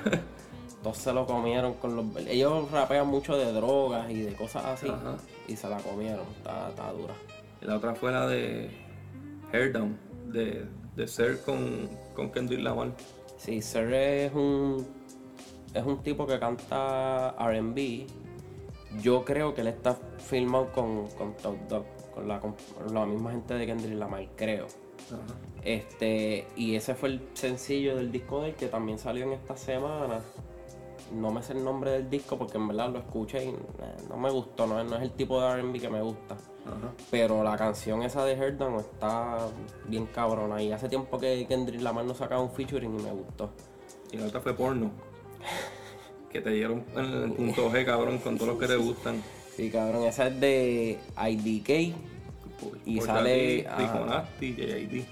Todos 0.83 0.99
se 0.99 1.13
lo 1.13 1.27
comieron 1.27 1.75
con 1.75 1.95
los. 1.97 2.05
Ellos 2.27 2.71
rapean 2.71 3.07
mucho 3.07 3.37
de 3.37 3.53
drogas 3.53 4.11
y 4.11 4.23
de 4.23 4.33
cosas 4.35 4.65
así. 4.65 4.89
Ajá. 4.89 5.17
Y 5.49 5.57
se 5.57 5.69
la 5.69 5.77
comieron. 5.79 6.27
Está, 6.39 6.69
está 6.71 6.93
dura. 6.93 7.15
Y 7.61 7.67
la 7.67 7.77
otra 7.77 7.95
fue 7.95 8.11
la 8.13 8.27
de 8.27 8.71
Hair 9.53 9.73
Down, 9.73 9.97
de, 10.27 10.65
de 10.97 11.07
Ser 11.09 11.41
con, 11.43 11.89
con 12.15 12.31
Kendrick 12.33 12.61
Lamar. 12.61 12.91
Sí, 13.39 13.63
Sir 13.63 13.93
es 13.93 14.33
un. 14.35 14.87
Es 15.75 15.85
un 15.85 16.03
tipo 16.03 16.27
que 16.27 16.39
canta 16.39 17.35
RB. 17.39 18.07
Yo 19.01 19.25
creo 19.25 19.55
que 19.55 19.63
él 19.63 19.69
está 19.69 19.97
filmado 20.19 20.71
con, 20.73 21.09
con 21.11 21.35
Top 21.39 21.57
Dog, 21.69 21.85
con 22.15 22.29
la, 22.29 22.41
con 22.41 22.55
la 22.93 23.07
misma 23.07 23.31
gente 23.31 23.55
de 23.55 23.67
Kendrick 23.67 23.95
Lamar, 23.97 24.27
creo. 24.37 24.67
Este, 25.65 26.47
y 26.57 26.75
ese 26.75 26.95
fue 26.95 27.11
el 27.11 27.21
sencillo 27.35 27.97
del 27.97 28.11
disco 28.11 28.41
de 28.43 28.49
él 28.51 28.55
que 28.57 28.67
también 28.67 28.99
salió 28.99 29.25
en 29.25 29.33
esta 29.33 29.57
semana. 29.57 30.21
No 31.15 31.31
me 31.31 31.43
sé 31.43 31.53
el 31.53 31.63
nombre 31.63 31.91
del 31.93 32.09
disco 32.11 32.39
porque 32.39 32.57
en 32.57 32.69
verdad 32.69 32.91
lo 32.91 32.99
escuché 32.99 33.45
y 33.45 33.49
eh, 33.49 33.55
no 34.09 34.17
me 34.17 34.31
gustó, 34.31 34.67
no, 34.67 34.81
es- 34.81 34.89
no 34.91 34.97
es 34.97 35.03
el 35.03 35.11
tipo 35.13 35.41
de 35.41 35.61
RB 35.63 35.81
que 35.81 35.89
me 35.91 36.01
gusta. 36.01 36.37
Pero 37.11 37.43
la 37.43 37.57
canción 37.57 38.03
esa 38.03 38.25
de 38.25 38.33
Herdan 38.35 38.77
está 38.77 39.49
bien 39.89 40.07
cabrona. 40.07 40.63
Y 40.63 40.73
hace 40.73 40.89
tiempo 40.89 41.19
que 41.19 41.45
Kendrick 41.47 41.81
Lamar 41.83 42.05
no 42.05 42.15
sacaba 42.15 42.41
un 42.41 42.51
featuring 42.51 42.99
y 42.99 43.03
me 43.03 43.11
gustó. 43.11 43.51
Y 44.13 44.17
la 44.17 44.27
otra 44.27 44.41
fue 44.41 44.55
Porno. 44.55 44.91
Que 46.31 46.41
te 46.41 46.51
dieron 46.51 46.85
en 46.97 47.05
el 47.05 47.33
punto 47.33 47.71
G, 47.71 47.85
cabrón, 47.85 48.19
con 48.19 48.37
todos 48.39 48.53
los 48.53 48.59
que 48.61 48.67
te 48.69 48.77
gustan. 48.77 49.23
Sí, 49.57 49.71
cabrón, 49.71 50.05
esa 50.05 50.29
es 50.29 50.41
de 50.41 50.99
IDK. 51.29 51.95
Y 52.85 52.99
sale, 53.07 53.65
JID. 54.41 55.05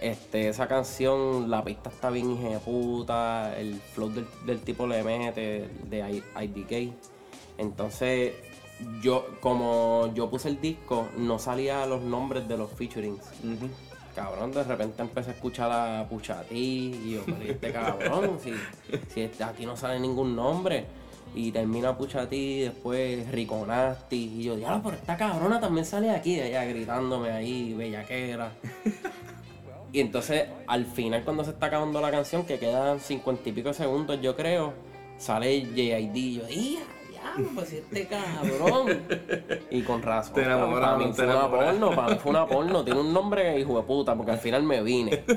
Este, 0.00 0.48
esa 0.48 0.68
canción, 0.68 1.50
la 1.50 1.64
pista 1.64 1.88
está 1.88 2.10
bien 2.10 2.30
hija 2.32 2.48
de 2.50 2.58
puta, 2.58 3.58
el 3.58 3.74
flow 3.94 4.10
del, 4.10 4.26
del 4.44 4.60
tipo 4.60 4.86
le 4.86 5.02
mete, 5.02 5.68
de 5.88 6.22
IDK. 6.42 6.92
Entonces, 7.58 8.34
yo, 9.02 9.26
como 9.40 10.12
yo 10.14 10.28
puse 10.28 10.48
el 10.48 10.60
disco, 10.60 11.08
no 11.16 11.38
salía 11.38 11.86
los 11.86 12.02
nombres 12.02 12.46
de 12.46 12.58
los 12.58 12.70
featurings. 12.72 13.22
Cabrón, 14.14 14.52
de 14.52 14.64
repente 14.64 15.02
empecé 15.02 15.30
a 15.30 15.34
escuchar 15.34 15.70
a 15.70 16.06
Puchatí 16.08 17.00
y 17.04 17.12
yo, 17.14 17.20
pero 17.24 17.52
este 17.52 17.72
cabrón, 17.72 18.38
si, 18.42 18.52
si 19.12 19.20
este- 19.22 19.44
aquí 19.44 19.64
no 19.66 19.76
sale 19.76 19.98
ningún 20.00 20.34
nombre. 20.36 20.84
Y 21.36 21.52
termina 21.52 21.96
Puchatí, 21.96 22.62
después 22.62 23.30
Rico 23.30 23.64
Nasty, 23.64 24.38
y 24.38 24.42
yo, 24.42 24.56
diablo, 24.56 24.80
pero 24.82 24.96
esta 24.96 25.16
cabrona 25.16 25.60
también 25.60 25.84
sale 25.84 26.10
aquí, 26.10 26.34
de 26.34 26.42
allá 26.44 26.64
gritándome 26.64 27.30
ahí, 27.30 27.74
bellaquera. 27.74 28.50
Y 29.92 30.00
entonces, 30.00 30.48
al 30.66 30.84
final, 30.84 31.22
cuando 31.24 31.44
se 31.44 31.52
está 31.52 31.66
acabando 31.66 32.00
la 32.02 32.10
canción, 32.10 32.44
que 32.44 32.58
quedan 32.58 32.98
cincuenta 33.00 33.48
y 33.48 33.52
pico 33.52 33.72
segundos, 33.72 34.20
yo 34.20 34.36
creo, 34.36 34.74
sale 35.16 35.60
JID 35.60 36.14
y 36.14 36.34
yo, 36.34 36.42
¡ya! 36.48 36.80
¡Ya! 37.14 37.34
Pues 37.54 37.72
este 37.72 38.06
cabrón. 38.06 39.04
Y 39.70 39.80
con 39.82 40.02
razón. 40.02 40.34
Te 40.34 40.44
para 40.44 40.96
mí 40.98 41.12
fue 41.14 41.24
una 41.24 41.50
porno, 41.50 41.96
para 41.96 42.08
mí 42.08 42.16
fue 42.20 42.30
una 42.30 42.46
porno. 42.46 42.84
Tiene 42.84 43.00
un 43.00 43.10
nombre 43.12 43.58
hijo 43.58 43.78
de 43.78 43.84
puta, 43.84 44.14
porque 44.14 44.32
al 44.32 44.38
final 44.38 44.64
me 44.64 44.82
vine. 44.82 45.24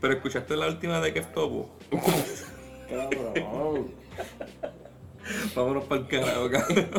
Pero 0.00 0.14
escuchaste 0.14 0.56
la 0.56 0.68
última 0.68 1.00
de 1.00 1.12
Kev 1.12 1.34
Topo. 1.34 1.68
Cabrón. 2.90 3.88
Vámonos 5.54 5.84
para 5.84 6.00
el 6.00 6.06
carajo, 6.08 6.50
cabrón. 6.50 6.90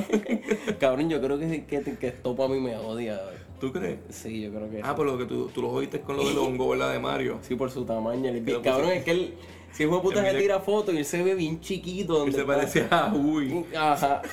Cabrón, 0.80 1.10
yo 1.10 1.22
creo 1.22 1.38
que, 1.38 1.66
que, 1.66 1.82
que 1.98 2.08
esto 2.08 2.36
para 2.36 2.50
mí 2.50 2.60
me 2.60 2.78
odia. 2.78 3.20
¿Tú 3.60 3.72
crees? 3.72 4.00
Sí, 4.10 4.42
yo 4.42 4.52
creo 4.52 4.70
que 4.72 4.82
Ah, 4.84 4.96
por 4.96 5.06
lo 5.06 5.18
que 5.18 5.26
tú, 5.26 5.50
tú 5.54 5.62
lo 5.62 5.70
oíste 5.70 6.02
con 6.02 6.18
lo 6.18 6.28
del 6.28 6.38
hongo, 6.38 6.70
¿verdad? 6.70 6.92
De 6.94 7.00
Mario. 7.00 7.40
Sí, 7.42 7.56
por 7.56 7.70
su 7.70 7.86
tamaño. 7.86 8.30
El, 8.30 8.62
cabrón, 8.62 8.92
es 8.92 9.04
que 9.04 9.12
él, 9.12 9.34
si 9.72 9.86
de 9.86 9.90
puta 10.00 10.24
se 10.24 10.40
tira 10.40 10.60
fotos 10.60 10.96
y 10.96 10.98
él 10.98 11.06
se 11.06 11.22
ve 11.22 11.36
bien 11.36 11.60
chiquito. 11.62 12.14
Él 12.14 12.32
donde 12.32 12.38
se 12.40 12.44
parecía 12.44 12.88
a 12.90 13.14
Uy. 13.14 13.66
Ajá. 13.78 14.22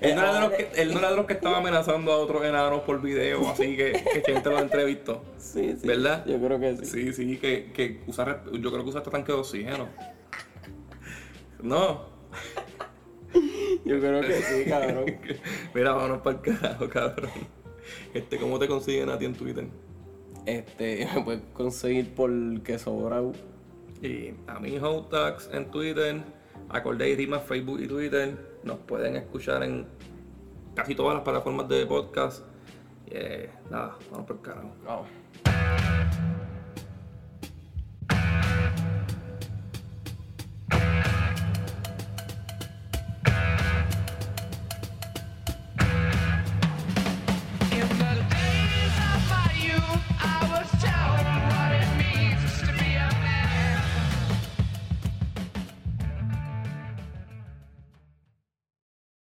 Él 0.00 0.14
no, 0.14 0.22
era 0.22 0.34
de 0.34 0.40
los 0.40 0.52
que, 0.52 0.68
él 0.76 0.92
no 0.92 0.98
era 0.98 1.10
de 1.10 1.16
los 1.16 1.26
que 1.26 1.34
estaba 1.34 1.58
amenazando 1.58 2.12
a 2.12 2.16
otros 2.16 2.42
enanos 2.44 2.80
por 2.80 3.02
video, 3.02 3.48
así 3.50 3.76
que, 3.76 3.92
que 3.92 4.32
gente 4.32 4.48
lo 4.48 4.58
entrevistó. 4.58 5.22
Sí, 5.40 5.74
sí. 5.80 5.88
¿Verdad? 5.88 6.24
Yo 6.26 6.38
creo 6.38 6.60
que 6.60 6.76
sí. 6.76 6.84
Sí, 6.86 7.12
sí, 7.12 7.36
que, 7.38 7.72
que 7.72 8.02
usa, 8.06 8.44
yo 8.52 8.70
creo 8.70 8.84
que 8.84 8.90
usa 8.90 9.00
este 9.00 9.10
tanque 9.10 9.32
de 9.32 9.38
oxígeno. 9.38 9.88
No. 11.60 12.08
Yo 13.84 13.98
creo 13.98 14.20
que 14.20 14.34
sí, 14.42 14.68
cabrón. 14.68 15.06
Mira, 15.74 15.92
vámonos 15.92 16.18
para 16.18 16.36
el 16.36 16.42
carajo, 16.42 16.88
cabrón. 16.88 17.30
Este, 18.14 18.38
¿cómo 18.38 18.58
te 18.58 18.68
consiguen 18.68 19.10
a 19.10 19.18
ti 19.18 19.24
en 19.24 19.34
Twitter? 19.34 19.66
Este, 20.46 21.08
me 21.14 21.22
puedes 21.22 21.42
conseguir 21.52 22.14
por 22.14 22.30
queso 22.62 22.96
bravo. 22.96 23.32
Y 24.02 24.34
a 24.46 24.58
mí, 24.60 24.78
Hotax 24.78 25.50
en 25.52 25.70
Twitter, 25.70 26.22
Acordé 26.68 27.10
y 27.10 27.16
Rimas, 27.16 27.42
Facebook 27.44 27.80
y 27.80 27.86
Twitter. 27.86 28.49
Nos 28.62 28.78
pueden 28.78 29.16
escuchar 29.16 29.62
en 29.62 29.86
casi 30.74 30.94
todas 30.94 31.14
las 31.14 31.24
plataformas 31.24 31.68
de 31.68 31.86
podcast. 31.86 32.44
Eh, 33.06 33.50
nada, 33.70 33.96
vamos 34.10 34.26
por 34.26 34.36
el 34.36 34.42
carajo. 34.42 35.06